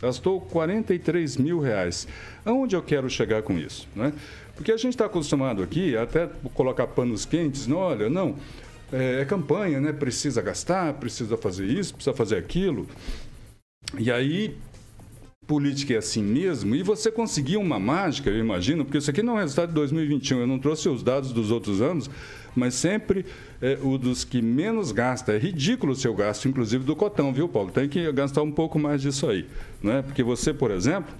[0.00, 2.08] Gastou 43 mil reais.
[2.44, 3.88] Aonde eu quero chegar com isso?
[3.94, 4.12] Né?
[4.54, 8.36] Porque a gente está acostumado aqui até colocar panos quentes, não, olha, não,
[8.92, 9.92] é, é campanha, né?
[9.92, 12.86] Precisa gastar, precisa fazer isso, precisa fazer aquilo.
[13.98, 14.56] E aí
[15.46, 19.38] política é assim mesmo, e você conseguir uma mágica, eu imagino, porque isso aqui não
[19.38, 22.08] é resultado de 2021, eu não trouxe os dados dos outros anos,
[22.54, 23.24] mas sempre
[23.60, 25.32] é, o dos que menos gasta.
[25.32, 27.70] É ridículo o seu gasto, inclusive do cotão, viu, Paulo?
[27.70, 29.46] Tem que gastar um pouco mais disso aí.
[29.82, 30.02] Né?
[30.02, 31.14] Porque você, por exemplo,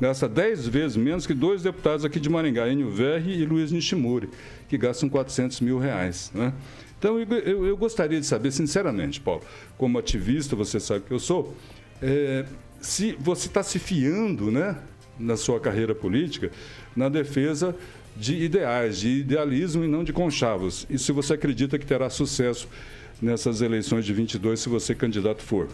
[0.00, 4.28] gasta 10 vezes menos que dois deputados aqui de Maringá, Enio Verri e Luiz Nishimuri,
[4.68, 6.32] que gastam 400 mil reais.
[6.34, 6.52] Né?
[6.98, 9.42] Então, eu, eu, gostaria de saber, sinceramente, Paulo,
[9.76, 11.54] como ativista, você sabe que eu sou,
[12.02, 12.44] é,
[12.80, 14.76] se você está se fiando né,
[15.18, 16.50] na sua carreira política
[16.96, 17.74] na defesa
[18.16, 20.86] de ideais, de idealismo e não de conchavos.
[20.90, 22.68] E se você acredita que terá sucesso
[23.20, 25.68] nessas eleições de 22, se você candidato for.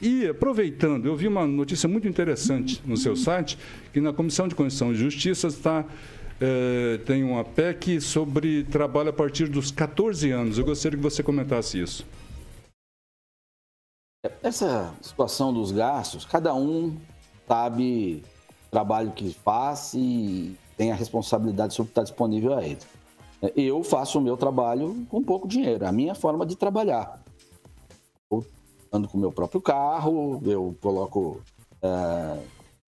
[0.00, 3.58] E aproveitando, eu vi uma notícia muito interessante no seu site,
[3.92, 5.84] que na Comissão de Constituição e Justiça está
[6.40, 10.56] é, tem uma PEC sobre trabalho a partir dos 14 anos.
[10.56, 12.06] Eu gostaria que você comentasse isso.
[14.42, 16.94] Essa situação dos gastos, cada um
[17.48, 18.22] sabe
[18.66, 22.80] o trabalho que faz e tem a responsabilidade sobre o que está disponível a ele.
[23.56, 27.22] Eu faço o meu trabalho com pouco dinheiro, a minha forma de trabalhar.
[28.30, 28.44] Eu
[28.92, 31.40] ando com o meu próprio carro, eu coloco.
[31.82, 32.38] É,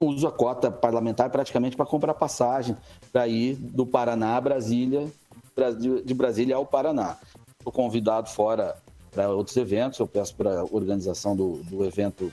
[0.03, 2.77] uso a cota parlamentar praticamente para comprar passagem
[3.11, 5.11] para ir do Paraná a Brasília,
[6.05, 7.17] de Brasília ao Paraná.
[7.59, 8.77] Estou convidado fora
[9.13, 10.01] para outros eventos.
[10.01, 12.33] Eu peço para a organização do, do evento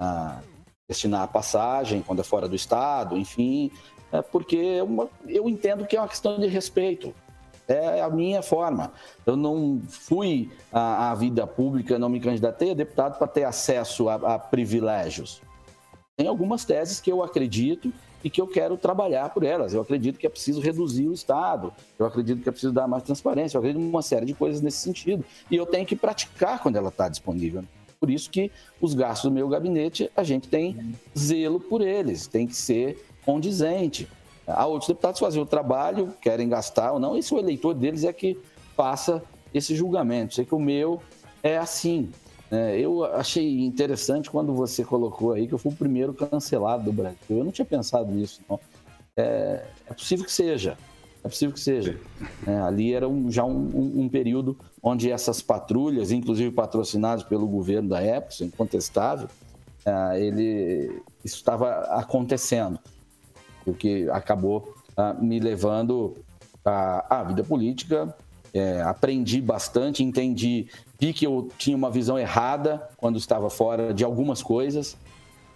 [0.00, 0.40] ah,
[0.88, 3.70] destinar a passagem quando é fora do estado, enfim,
[4.12, 7.14] é porque é uma, eu entendo que é uma questão de respeito.
[7.66, 8.92] É a minha forma.
[9.24, 14.08] Eu não fui à, à vida pública, não me candidatei a deputado para ter acesso
[14.08, 15.40] a, a privilégios.
[16.16, 17.92] Tem algumas teses que eu acredito
[18.24, 19.74] e que eu quero trabalhar por elas.
[19.74, 23.02] Eu acredito que é preciso reduzir o Estado, eu acredito que é preciso dar mais
[23.02, 25.24] transparência, eu acredito em uma série de coisas nesse sentido.
[25.50, 27.64] E eu tenho que praticar quando ela está disponível.
[27.98, 28.50] Por isso que
[28.80, 34.08] os gastos do meu gabinete, a gente tem zelo por eles, tem que ser condizente.
[34.46, 38.02] Há outros deputados que fazem o trabalho, querem gastar ou não, se o eleitor deles
[38.02, 38.36] é que
[38.76, 39.22] passa
[39.54, 40.34] esse julgamento.
[40.34, 41.00] Sei que o meu
[41.42, 42.10] é assim.
[42.52, 46.92] É, eu achei interessante quando você colocou aí que eu fui o primeiro cancelado do
[46.92, 47.16] Brasil.
[47.30, 48.60] Eu não tinha pensado nisso, não.
[49.16, 50.76] É, é possível que seja.
[51.24, 51.98] É possível que seja.
[52.46, 57.46] É, ali era um, já um, um, um, período onde essas patrulhas, inclusive patrocinadas pelo
[57.46, 59.28] governo da época, isso é incontestável,
[59.86, 62.78] é, ele, isso estava acontecendo.
[63.64, 66.18] O que acabou ah, me levando
[66.62, 68.14] à, à vida política.
[68.54, 70.68] É, aprendi bastante, entendi
[71.02, 74.96] Vi que eu tinha uma visão errada quando estava fora de algumas coisas.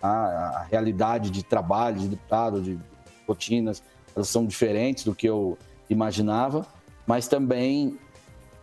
[0.02, 2.76] A, a realidade de trabalho, de deputado, de
[3.28, 3.80] rotinas,
[4.16, 5.56] elas são diferentes do que eu
[5.88, 6.66] imaginava,
[7.06, 7.96] mas também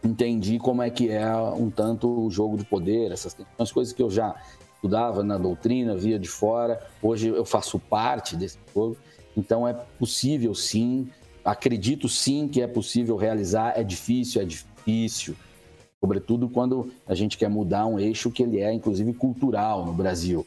[0.03, 3.33] entendi como é que é um tanto o jogo de poder, essas
[3.71, 4.35] coisas que eu já
[4.75, 6.85] estudava na doutrina, via de fora.
[7.01, 8.97] Hoje eu faço parte desse jogo,
[9.37, 11.07] então é possível sim,
[11.45, 15.33] acredito sim que é possível realizar, é difícil, é difícil
[16.03, 20.45] sobretudo quando a gente quer mudar um eixo que ele é, inclusive, cultural no Brasil.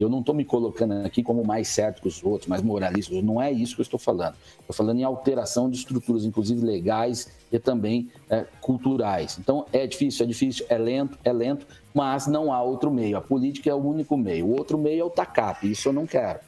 [0.00, 3.40] Eu não estou me colocando aqui como mais certo que os outros, mais moralista, não
[3.40, 4.34] é isso que eu estou falando.
[4.58, 9.38] Estou falando em alteração de estruturas, inclusive legais e também é, culturais.
[9.38, 13.16] Então, é difícil, é difícil, é lento, é lento, mas não há outro meio.
[13.16, 14.46] A política é o único meio.
[14.46, 16.40] O outro meio é o TACAP, isso eu não quero.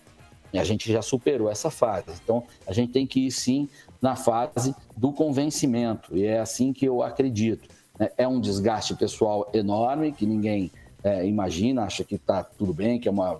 [0.53, 2.07] E a gente já superou essa fase.
[2.24, 3.68] Então, a gente tem que ir sim
[4.01, 7.68] na fase do convencimento, e é assim que eu acredito.
[8.03, 8.11] Né?
[8.18, 10.72] É um desgaste pessoal enorme que ninguém
[11.05, 13.38] é, imagina, acha que está tudo bem, que é uma,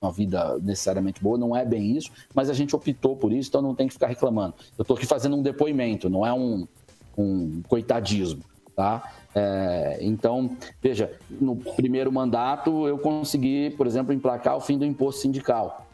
[0.00, 1.38] uma vida necessariamente boa.
[1.38, 4.08] Não é bem isso, mas a gente optou por isso, então não tem que ficar
[4.08, 4.54] reclamando.
[4.76, 6.68] Eu estou aqui fazendo um depoimento, não é um,
[7.16, 8.42] um coitadismo.
[8.76, 9.12] Tá?
[9.34, 15.22] É, então, veja, no primeiro mandato eu consegui, por exemplo, emplacar o fim do imposto
[15.22, 15.86] sindical.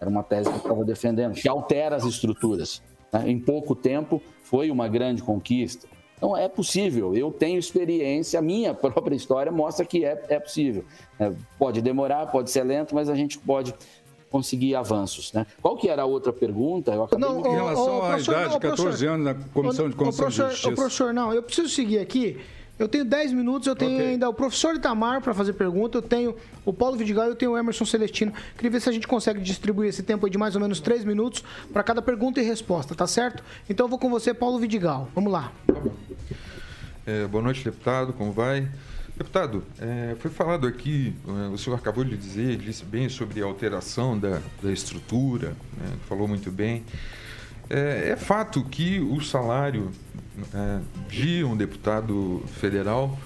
[0.00, 2.82] Era uma tese que eu estava defendendo, que altera as estruturas.
[3.12, 3.30] Né?
[3.30, 5.86] Em pouco tempo, foi uma grande conquista.
[6.16, 7.14] Então, é possível.
[7.14, 10.84] Eu tenho experiência, a minha própria história mostra que é, é possível.
[11.18, 13.74] É, pode demorar, pode ser lento, mas a gente pode
[14.30, 15.32] conseguir avanços.
[15.32, 15.46] Né?
[15.62, 16.92] Qual que era a outra pergunta?
[16.92, 17.38] Eu não.
[17.40, 20.74] Em relação à idade, 14 anos na Comissão de Constituição de Justiça.
[20.74, 22.40] professor, não, eu preciso seguir aqui.
[22.76, 24.08] Eu tenho 10 minutos, eu tenho okay.
[24.08, 27.52] ainda o professor Itamar para fazer pergunta, eu tenho o Paulo Vidigal e eu tenho
[27.52, 28.32] o Emerson Celestino.
[28.56, 31.44] Queria ver se a gente consegue distribuir esse tempo de mais ou menos 3 minutos
[31.72, 33.44] para cada pergunta e resposta, tá certo?
[33.70, 35.08] Então eu vou com você, Paulo Vidigal.
[35.14, 35.52] Vamos lá.
[35.66, 35.94] Tá bom.
[37.06, 38.68] É, boa noite, deputado, como vai?
[39.16, 43.44] Deputado, é, foi falado aqui, é, o senhor acabou de dizer, disse bem sobre a
[43.44, 46.82] alteração da, da estrutura, né, falou muito bem.
[47.70, 49.90] É, é, fato que o salário
[50.52, 53.18] é, de um deputado federal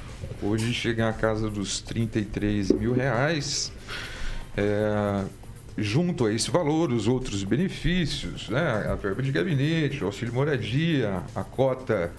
[0.43, 3.73] hoje chega à casa dos 33 mil reais.
[4.57, 5.25] É,
[5.77, 11.23] junto a esse valor, os outros benefícios, né, a verba de gabinete, o auxílio moradia,
[11.35, 12.13] a cota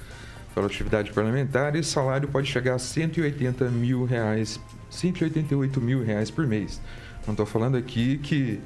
[0.55, 4.59] pela atividade parlamentar, esse salário pode chegar a 180 mil reais,
[4.89, 6.81] 188 mil reais por mês.
[7.27, 8.59] Não estou falando aqui que,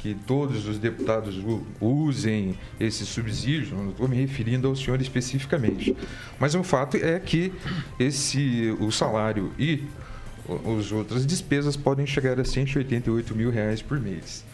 [0.00, 1.38] que todos os deputados
[1.80, 5.96] usem esse subsídio, não estou me referindo ao senhor especificamente.
[6.38, 7.52] Mas o fato é que
[7.98, 9.84] esse, o salário e
[10.78, 14.44] as outras despesas podem chegar a 188 mil reais por mês.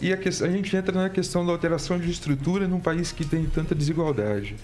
[0.00, 3.24] E a, que, a gente entra na questão da alteração de estrutura num país que
[3.24, 4.56] tem tanta desigualdade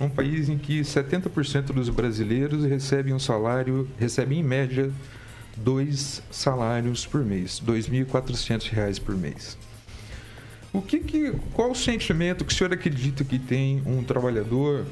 [0.00, 4.90] um país em que 70% dos brasileiros recebem um salário, recebem em média
[5.56, 9.58] dois salários por mês, R$ 2.400 por mês.
[10.72, 14.86] O que, que qual o sentimento que o senhor acredita que tem um trabalhador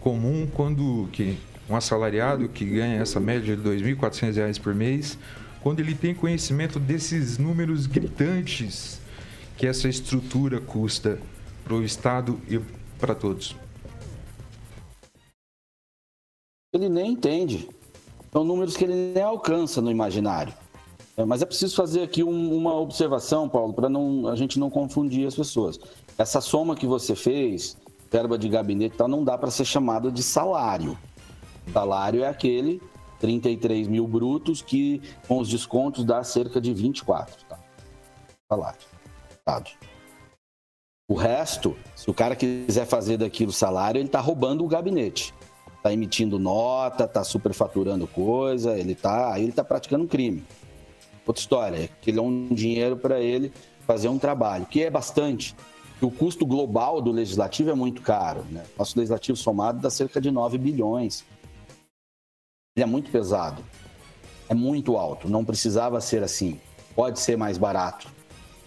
[0.00, 1.38] comum quando que
[1.68, 5.18] um assalariado que ganha essa média de R$ 2.400 por mês,
[5.60, 9.00] quando ele tem conhecimento desses números gritantes
[9.56, 11.18] que essa estrutura custa
[11.64, 12.58] para o Estado e
[12.98, 13.54] para todos?
[16.72, 17.68] ele nem entende.
[18.32, 20.52] São números que ele nem alcança no imaginário.
[21.16, 25.26] É, mas é preciso fazer aqui um, uma observação, Paulo, para a gente não confundir
[25.26, 25.78] as pessoas.
[26.16, 27.76] Essa soma que você fez,
[28.10, 30.96] verba de gabinete tal, não dá para ser chamada de salário.
[31.72, 32.80] Salário é aquele
[33.18, 37.44] 33 mil brutos que com os descontos dá cerca de 24.
[37.46, 37.58] Tá?
[38.48, 38.80] Salário.
[39.44, 39.70] Dado.
[41.10, 45.34] O resto, se o cara quiser fazer daquilo salário, ele está roubando o gabinete
[45.82, 50.44] tá emitindo nota, tá superfaturando coisa, ele tá, aí ele tá praticando um crime.
[51.26, 53.52] Outra história, que ele é um dinheiro para ele
[53.86, 55.54] fazer um trabalho, que é bastante.
[56.00, 58.64] O custo global do legislativo é muito caro, né?
[58.78, 61.24] Nosso legislativo somado dá cerca de 9 bilhões.
[62.76, 63.62] Ele é muito pesado.
[64.48, 66.58] É muito alto, não precisava ser assim.
[66.94, 68.08] Pode ser mais barato.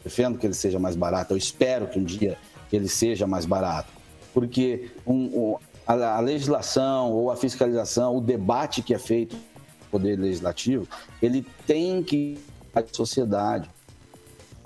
[0.03, 1.33] Defendo que ele seja mais barato.
[1.33, 2.37] Eu espero que um dia
[2.71, 3.91] ele seja mais barato.
[4.33, 9.85] Porque um, um, a, a legislação ou a fiscalização, o debate que é feito no
[9.91, 10.87] Poder Legislativo,
[11.21, 12.39] ele tem que
[12.73, 13.69] à sociedade.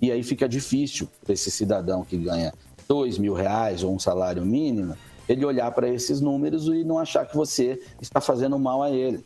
[0.02, 2.54] E aí fica difícil para esse cidadão que ganha
[2.88, 4.96] dois mil reais ou um salário mínimo,
[5.28, 9.24] ele olhar para esses números e não achar que você está fazendo mal a ele.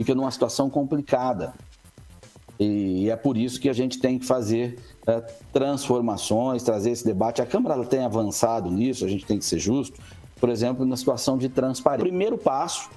[0.00, 1.54] Fica numa situação complicada.
[2.58, 5.20] E é por isso que a gente tem que fazer é,
[5.52, 7.42] transformações, trazer esse debate.
[7.42, 10.00] A Câmara tem avançado nisso, a gente tem que ser justo
[10.38, 12.04] por exemplo, na situação de transparência.
[12.04, 12.90] Primeiro passo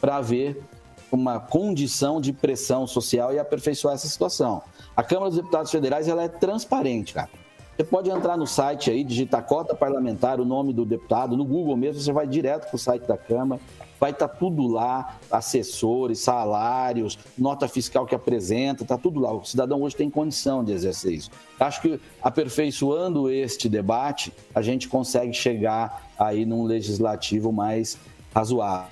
[0.00, 0.62] para haver
[1.10, 4.62] uma condição de pressão social e aperfeiçoar essa situação.
[4.96, 7.28] A Câmara dos Deputados Federais ela é transparente, cara.
[7.76, 11.76] Você pode entrar no site aí, digitar cota parlamentar, o nome do deputado, no Google
[11.76, 13.60] mesmo, você vai direto para o site da Câmara,
[14.00, 19.30] vai estar tá tudo lá, assessores, salários, nota fiscal que apresenta, está tudo lá.
[19.32, 21.30] O cidadão hoje tem condição de exercer isso.
[21.58, 27.98] Acho que aperfeiçoando este debate, a gente consegue chegar aí num legislativo mais
[28.34, 28.90] razoável.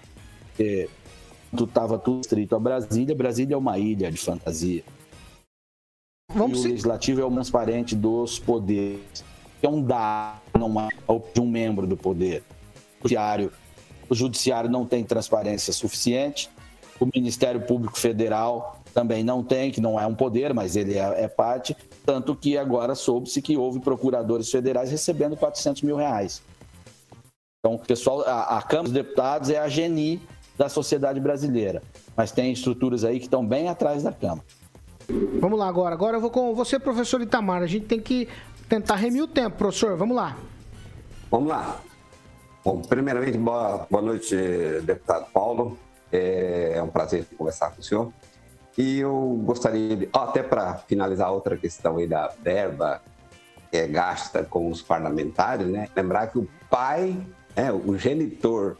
[0.60, 0.86] É,
[1.56, 4.84] tu estava tudo estrito a Brasília, Brasília é uma ilha de fantasia.
[6.34, 9.24] Vamos e o legislativo é o transparente dos poderes.
[9.62, 10.88] É um dado, não é
[11.32, 12.42] de um membro do poder.
[13.00, 13.50] O judiciário,
[14.08, 16.50] o judiciário não tem transparência suficiente.
[17.00, 21.24] O Ministério Público Federal também não tem, que não é um poder, mas ele é,
[21.24, 21.76] é parte.
[22.04, 26.42] Tanto que agora soube-se que houve procuradores federais recebendo 400 mil reais.
[27.60, 30.20] Então, o pessoal, a, a Câmara dos Deputados é a geni
[30.56, 31.82] da sociedade brasileira,
[32.16, 34.44] mas tem estruturas aí que estão bem atrás da Câmara.
[35.40, 35.94] Vamos lá agora.
[35.94, 37.62] Agora eu vou com você, professor Itamar.
[37.62, 38.28] A gente tem que
[38.68, 39.96] tentar remir o tempo, professor.
[39.96, 40.36] Vamos lá.
[41.30, 41.80] Vamos lá.
[42.68, 44.36] Bom, primeiramente, boa, boa noite,
[44.82, 45.78] deputado Paulo.
[46.12, 48.12] É, é um prazer conversar com o senhor.
[48.76, 53.00] E eu gostaria de, até para finalizar outra questão aí da verba
[53.70, 55.88] que é gasta com os parlamentares, né?
[55.96, 57.18] Lembrar que o pai,
[57.56, 58.76] é, o genitor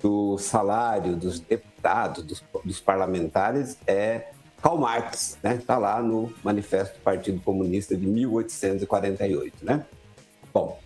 [0.00, 4.28] do salário dos deputados, dos, dos parlamentares é
[4.62, 5.56] Karl Marx, né?
[5.56, 9.84] Está lá no Manifesto do Partido Comunista de 1848, né?
[10.54, 10.78] Bom,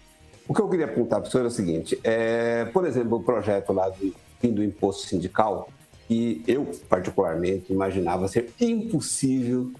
[0.50, 3.22] o que eu queria apontar para o senhor é o seguinte: é, por exemplo, o
[3.22, 5.68] projeto lá do fim do imposto sindical,
[6.08, 9.70] que eu, particularmente, imaginava ser impossível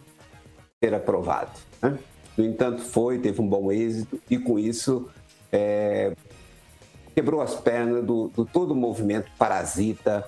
[0.79, 1.59] ser aprovado.
[1.83, 1.99] Né?
[2.37, 5.09] No entanto, foi, teve um bom êxito e, com isso,
[5.51, 6.15] é,
[7.17, 10.25] quebrou as pernas do, do, todo o movimento parasita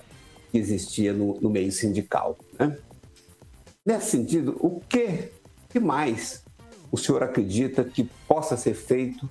[0.51, 2.37] que existia no, no meio sindical.
[2.59, 2.77] Né?
[3.85, 5.31] Nesse sentido, o que,
[5.69, 6.43] que mais
[6.91, 9.29] o senhor acredita que possa ser feito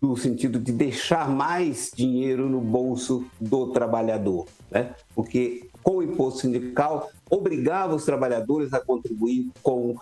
[0.00, 4.94] no sentido de deixar mais dinheiro no bolso do trabalhador, né?
[5.14, 9.96] Porque com o imposto sindical obrigava os trabalhadores a contribuir com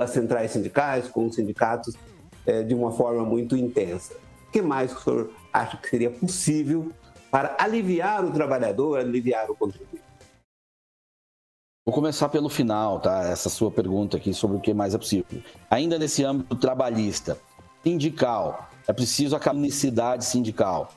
[0.00, 1.94] as centrais sindicais, com os sindicatos
[2.46, 4.14] é, de uma forma muito intensa.
[4.48, 6.90] O que mais o senhor acha que seria possível
[7.30, 10.04] para aliviar o trabalhador, aliviar o contribuinte?
[11.86, 13.24] Vou começar pelo final, tá?
[13.24, 15.42] Essa sua pergunta aqui sobre o que mais é possível.
[15.68, 17.36] Ainda nesse âmbito trabalhista,
[17.82, 20.92] sindical, é preciso a caminicidade sindical.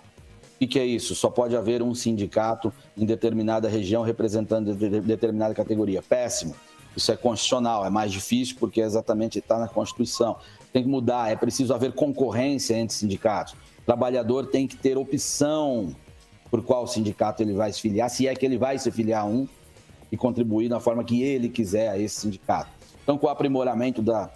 [0.60, 1.14] O que é isso?
[1.14, 6.02] Só pode haver um sindicato em determinada região representando determinada categoria.
[6.02, 6.56] Péssimo.
[6.96, 10.38] Isso é constitucional, é mais difícil porque exatamente está na Constituição.
[10.74, 13.54] Tem que mudar, é preciso haver concorrência entre sindicatos.
[13.54, 15.96] O trabalhador tem que ter opção
[16.50, 19.26] por qual sindicato ele vai se filiar, se é que ele vai se filiar a
[19.26, 19.48] um
[20.12, 22.72] e contribuir da forma que ele quiser a esse sindicato.
[23.04, 24.32] Então, com o aprimoramento da,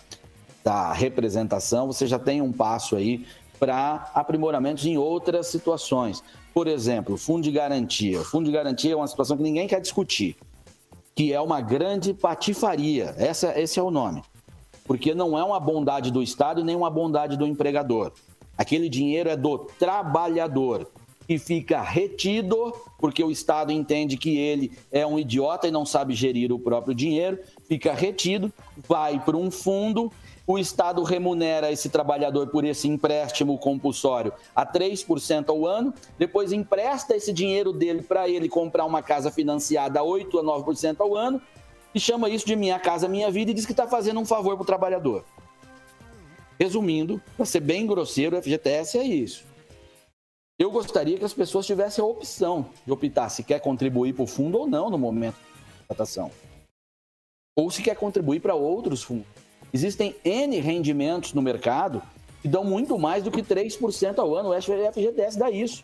[0.64, 3.26] da representação, você já tem um passo aí
[3.62, 6.24] para aprimoramentos em outras situações.
[6.52, 8.20] Por exemplo, fundo de garantia.
[8.20, 10.36] O fundo de garantia é uma situação que ninguém quer discutir,
[11.14, 13.14] que é uma grande patifaria.
[13.20, 14.24] Essa, esse é o nome.
[14.84, 18.12] Porque não é uma bondade do Estado nem uma bondade do empregador.
[18.58, 20.90] Aquele dinheiro é do trabalhador
[21.28, 26.16] que fica retido, porque o Estado entende que ele é um idiota e não sabe
[26.16, 27.38] gerir o próprio dinheiro,
[27.68, 28.52] fica retido,
[28.88, 30.12] vai para um fundo
[30.54, 37.16] o Estado remunera esse trabalhador por esse empréstimo compulsório a 3% ao ano, depois empresta
[37.16, 41.42] esse dinheiro dele para ele comprar uma casa financiada a 8% a 9% ao ano
[41.94, 44.56] e chama isso de Minha Casa Minha Vida e diz que está fazendo um favor
[44.56, 45.24] para o trabalhador.
[46.60, 49.46] Resumindo, para ser bem grosseiro, o FGTS é isso.
[50.60, 54.28] Eu gostaria que as pessoas tivessem a opção de optar se quer contribuir para o
[54.28, 56.32] fundo ou não no momento da tratação.
[57.56, 59.41] Ou se quer contribuir para outros fundos.
[59.74, 62.02] Existem N rendimentos no mercado
[62.42, 64.50] que dão muito mais do que 3% ao ano.
[64.50, 65.84] O FGTS dá isso,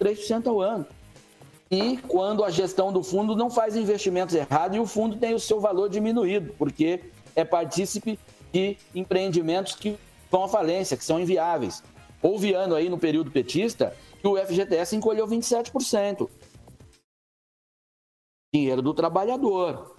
[0.00, 0.86] 3% ao ano.
[1.70, 5.40] E quando a gestão do fundo não faz investimentos errados e o fundo tem o
[5.40, 7.00] seu valor diminuído, porque
[7.34, 8.18] é partícipe
[8.52, 9.98] de empreendimentos que
[10.30, 11.82] vão à falência, que são inviáveis.
[12.22, 16.28] Houve ano aí no período petista que o FGTS encolheu 27%.
[18.54, 19.95] Dinheiro do trabalhador.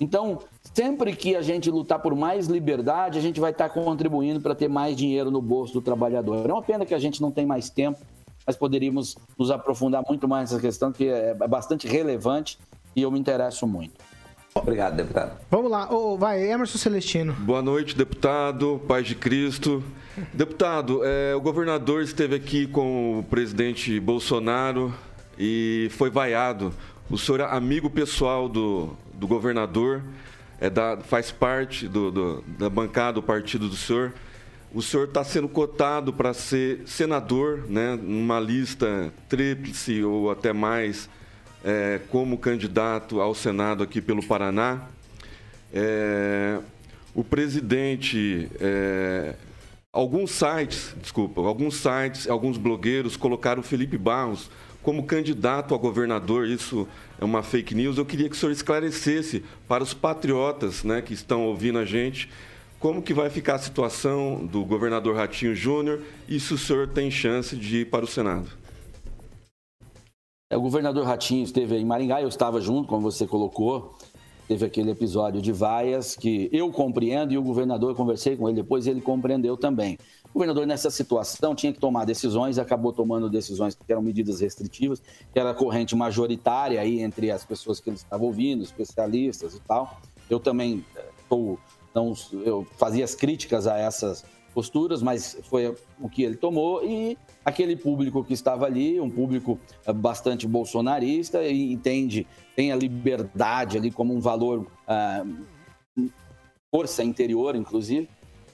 [0.00, 0.40] Então,
[0.74, 4.68] sempre que a gente lutar por mais liberdade, a gente vai estar contribuindo para ter
[4.68, 6.48] mais dinheiro no bolso do trabalhador.
[6.48, 7.98] É uma pena que a gente não tem mais tempo,
[8.46, 12.58] mas poderíamos nos aprofundar muito mais nessa questão, que é bastante relevante
[12.94, 13.92] e eu me interesso muito.
[14.54, 15.38] Obrigado, deputado.
[15.50, 17.34] Vamos lá, oh, vai, Emerson Celestino.
[17.34, 19.82] Boa noite, deputado, paz de Cristo.
[20.32, 24.94] Deputado, é, o governador esteve aqui com o presidente Bolsonaro
[25.38, 26.72] e foi vaiado.
[27.10, 30.02] O senhor é amigo pessoal do, do governador,
[30.60, 34.12] é da, faz parte do, do, da bancada do partido do senhor.
[34.74, 41.08] O senhor está sendo cotado para ser senador, né, numa lista tríplice ou até mais,
[41.64, 44.82] é, como candidato ao Senado aqui pelo Paraná.
[45.72, 46.58] É,
[47.14, 49.34] o presidente, é,
[49.92, 54.50] alguns sites, desculpa, alguns sites, alguns blogueiros colocaram o Felipe Barros
[54.86, 56.86] como candidato a governador, isso
[57.20, 57.98] é uma fake news.
[57.98, 62.30] Eu queria que o senhor esclarecesse para os patriotas né, que estão ouvindo a gente
[62.78, 67.10] como que vai ficar a situação do governador Ratinho Júnior e se o senhor tem
[67.10, 68.48] chance de ir para o Senado.
[70.48, 73.98] É, o governador Ratinho esteve em Maringá, eu estava junto, como você colocou.
[74.46, 78.86] Teve aquele episódio de vaias que eu compreendo e o governador, conversei com ele depois,
[78.86, 79.98] ele compreendeu também.
[80.36, 85.00] O governador, nessa situação, tinha que tomar decisões, acabou tomando decisões que eram medidas restritivas,
[85.32, 89.60] que era a corrente majoritária aí entre as pessoas que ele estava ouvindo, especialistas e
[89.60, 89.98] tal.
[90.28, 90.84] Eu também.
[90.94, 91.04] Eh,
[91.94, 92.12] não,
[92.44, 97.74] eu fazia as críticas a essas posturas, mas foi o que ele tomou e aquele
[97.74, 103.90] público que estava ali, um público eh, bastante bolsonarista e entende, tem a liberdade ali
[103.90, 105.24] como um valor, ah,
[106.70, 108.06] força interior, inclusive,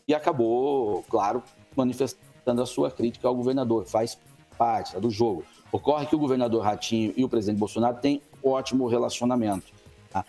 [0.07, 1.43] e acabou, claro,
[1.77, 3.85] manifestando a sua crítica ao governador.
[3.87, 4.19] Faz
[4.59, 5.45] parte do jogo.
[5.71, 9.73] Ocorre que o governador Ratinho e o presidente Bolsonaro têm ótimo relacionamento.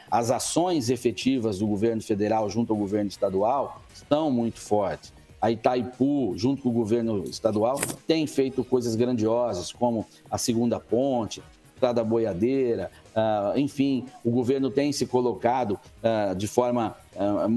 [0.09, 5.11] As ações efetivas do governo federal junto ao governo estadual estão muito fortes.
[5.41, 7.77] A Itaipu, junto com o governo estadual,
[8.07, 11.43] tem feito coisas grandiosas, como a segunda ponte,
[11.83, 17.49] estrada boiadeira, uh, enfim, o governo tem se colocado uh, de forma uh,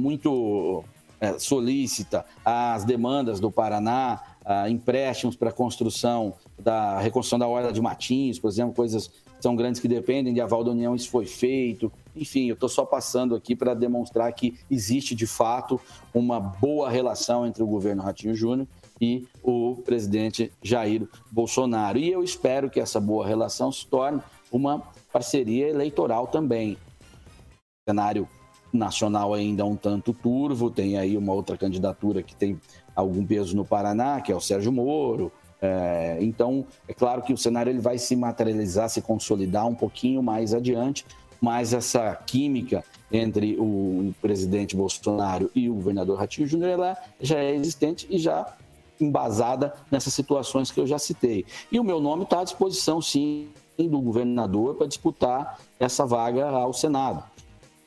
[1.21, 4.23] muito solícita às demandas do Paraná,
[4.69, 9.11] empréstimos para construção da reconstrução da Orla de Matins, por exemplo, coisas
[9.41, 11.93] são grandes que dependem de aval da União, isso foi feito.
[12.15, 15.79] Enfim, eu estou só passando aqui para demonstrar que existe de fato
[16.15, 18.67] uma boa relação entre o governo Ratinho Júnior
[18.99, 21.99] e o presidente Jair Bolsonaro.
[21.99, 26.79] E eu espero que essa boa relação se torne uma parceria eleitoral também.
[27.87, 28.27] Cenário
[28.77, 32.61] nacional ainda um tanto turvo, tem aí uma outra candidatura que tem
[32.95, 37.37] algum peso no Paraná, que é o Sérgio Moro, é, então, é claro que o
[37.37, 41.05] cenário ele vai se materializar, se consolidar um pouquinho mais adiante,
[41.41, 48.07] mas essa química entre o presidente Bolsonaro e o governador Ratinho Júnior já é existente
[48.11, 48.55] e já
[49.01, 51.45] embasada nessas situações que eu já citei.
[51.71, 53.49] E o meu nome está à disposição, sim,
[53.79, 57.23] do governador para disputar essa vaga ao Senado.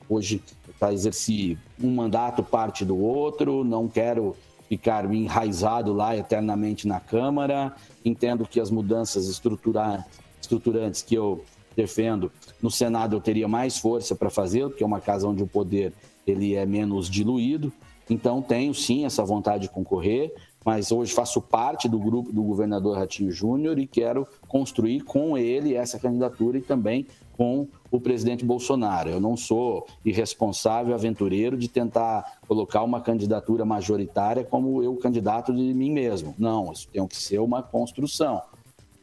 [0.10, 0.42] Hoje,
[0.80, 4.36] para exercer um mandato parte do outro, não quero
[4.68, 7.76] ficar enraizado lá eternamente na Câmara.
[8.04, 11.44] Entendo que as mudanças estruturantes que eu
[11.76, 12.32] defendo
[12.62, 15.94] no Senado eu teria mais força para fazer, porque é uma casa onde o poder
[16.26, 17.72] ele é menos diluído.
[18.10, 20.34] Então tenho sim essa vontade de concorrer,
[20.66, 25.76] mas hoje faço parte do grupo do governador Ratinho Júnior e quero construir com ele
[25.76, 27.06] essa candidatura e também
[27.40, 29.10] com o presidente Bolsonaro.
[29.10, 35.74] Eu não sou irresponsável, aventureiro de tentar colocar uma candidatura majoritária como eu candidato de
[35.74, 36.36] mim mesmo.
[36.38, 38.42] Não, isso tem que ser uma construção.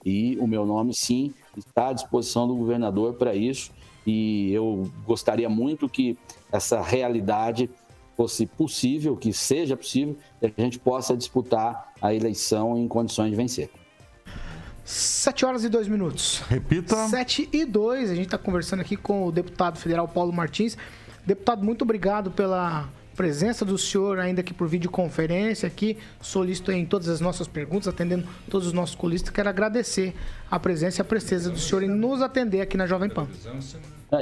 [0.05, 3.70] E o meu nome, sim, está à disposição do governador para isso.
[4.07, 6.18] E eu gostaria muito que
[6.53, 7.70] essa realidade
[8.18, 13.37] fosse possível, que seja possível, que a gente possa disputar a eleição em condições de
[13.37, 13.70] vencer.
[14.87, 16.45] 7 horas e 2 minutos.
[16.49, 17.09] Repita.
[17.09, 18.09] 7 e 2.
[18.09, 20.78] A gente está conversando aqui com o deputado federal Paulo Martins.
[21.26, 27.09] Deputado, muito obrigado pela presença do senhor ainda aqui por videoconferência aqui, solicito em todas
[27.09, 29.30] as nossas perguntas, atendendo todos os nossos colistas.
[29.30, 30.14] Quero agradecer
[30.49, 33.26] a presença e a presteza do senhor em nos atender aqui na Jovem Pan.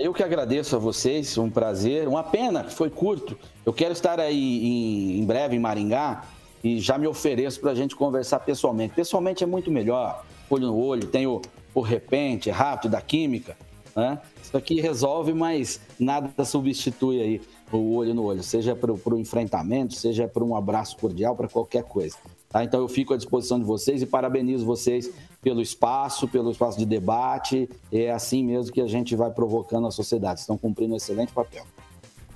[0.00, 3.36] Eu que agradeço a vocês, um prazer, uma pena que foi curto.
[3.66, 6.24] Eu quero estar aí em, em breve em Maringá
[6.62, 8.94] e já me ofereço para a gente conversar pessoalmente.
[8.94, 10.24] Pessoalmente é muito melhor
[10.54, 11.40] olho no olho, tem o,
[11.74, 13.56] o repente, rápido da química.
[13.94, 14.20] Né?
[14.42, 17.40] Isso aqui resolve, mas nada substitui aí
[17.72, 21.84] o olho no olho, seja para o enfrentamento, seja para um abraço cordial, para qualquer
[21.84, 22.16] coisa.
[22.48, 22.62] Tá?
[22.62, 25.10] Então eu fico à disposição de vocês e parabenizo vocês
[25.42, 27.68] pelo espaço, pelo espaço de debate.
[27.90, 30.40] É assim mesmo que a gente vai provocando a sociedade.
[30.40, 31.64] Estão cumprindo um excelente papel.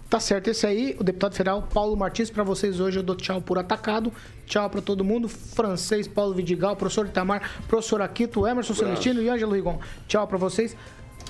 [0.09, 3.43] Tá certo, esse aí, o deputado federal Paulo Martins, para vocês hoje eu dou tchau
[3.43, 4.11] por atacado.
[4.47, 5.29] Tchau para todo mundo.
[5.29, 9.79] Francês, Paulo Vidigal, professor Itamar, professor Aquito, Emerson Celestino e Ângelo Rigon.
[10.07, 10.75] Tchau para vocês.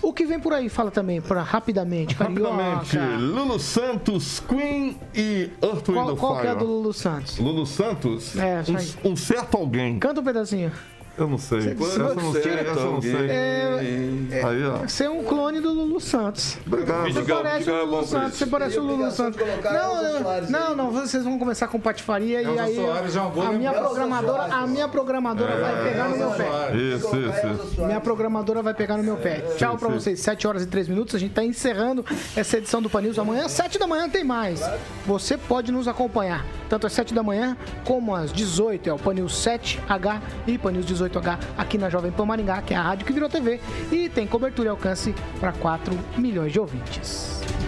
[0.00, 2.50] O que vem por aí, fala também, para rapidamente, Carioca.
[2.52, 7.36] Rapidamente, Lulu Santos, Queen e Earth Qual, qual é do Lulu Santos?
[7.38, 8.36] Lulu Santos?
[8.36, 8.62] É,
[9.04, 9.98] um, um certo alguém.
[9.98, 10.70] Canta um pedacinho.
[11.18, 11.74] Eu não sei.
[11.74, 13.30] Você, essa eu não sei, eu não sei.
[13.30, 14.76] É, é, Aí, ó.
[14.86, 16.56] Você é um clone do Lulu Santos.
[16.66, 17.12] Obrigado.
[17.12, 18.38] Você parece o Lulu Santos.
[18.38, 19.40] Você parece o Lulu Santos.
[20.48, 24.88] Não, não, não, vocês vão começar com patifaria e aí a minha programadora, a minha
[24.88, 26.76] programadora vai pegar no meu pé.
[26.76, 27.82] Isso, isso.
[27.82, 29.40] Minha programadora vai pegar no meu pé.
[29.56, 30.20] Tchau pra vocês.
[30.20, 31.14] 7 horas e 3 minutos.
[31.14, 32.04] A gente tá encerrando
[32.36, 33.18] essa edição do Panils.
[33.18, 34.60] Amanhã, às 7 da manhã, tem mais.
[35.06, 38.88] Você pode nos acompanhar tanto às 7 da manhã como às 18.
[38.88, 42.76] É o Panils 7H e Panils 18 18H aqui na Jovem Pan Maringá, que é
[42.76, 43.60] a rádio que virou TV
[43.90, 47.67] e tem cobertura e alcance para 4 milhões de ouvintes.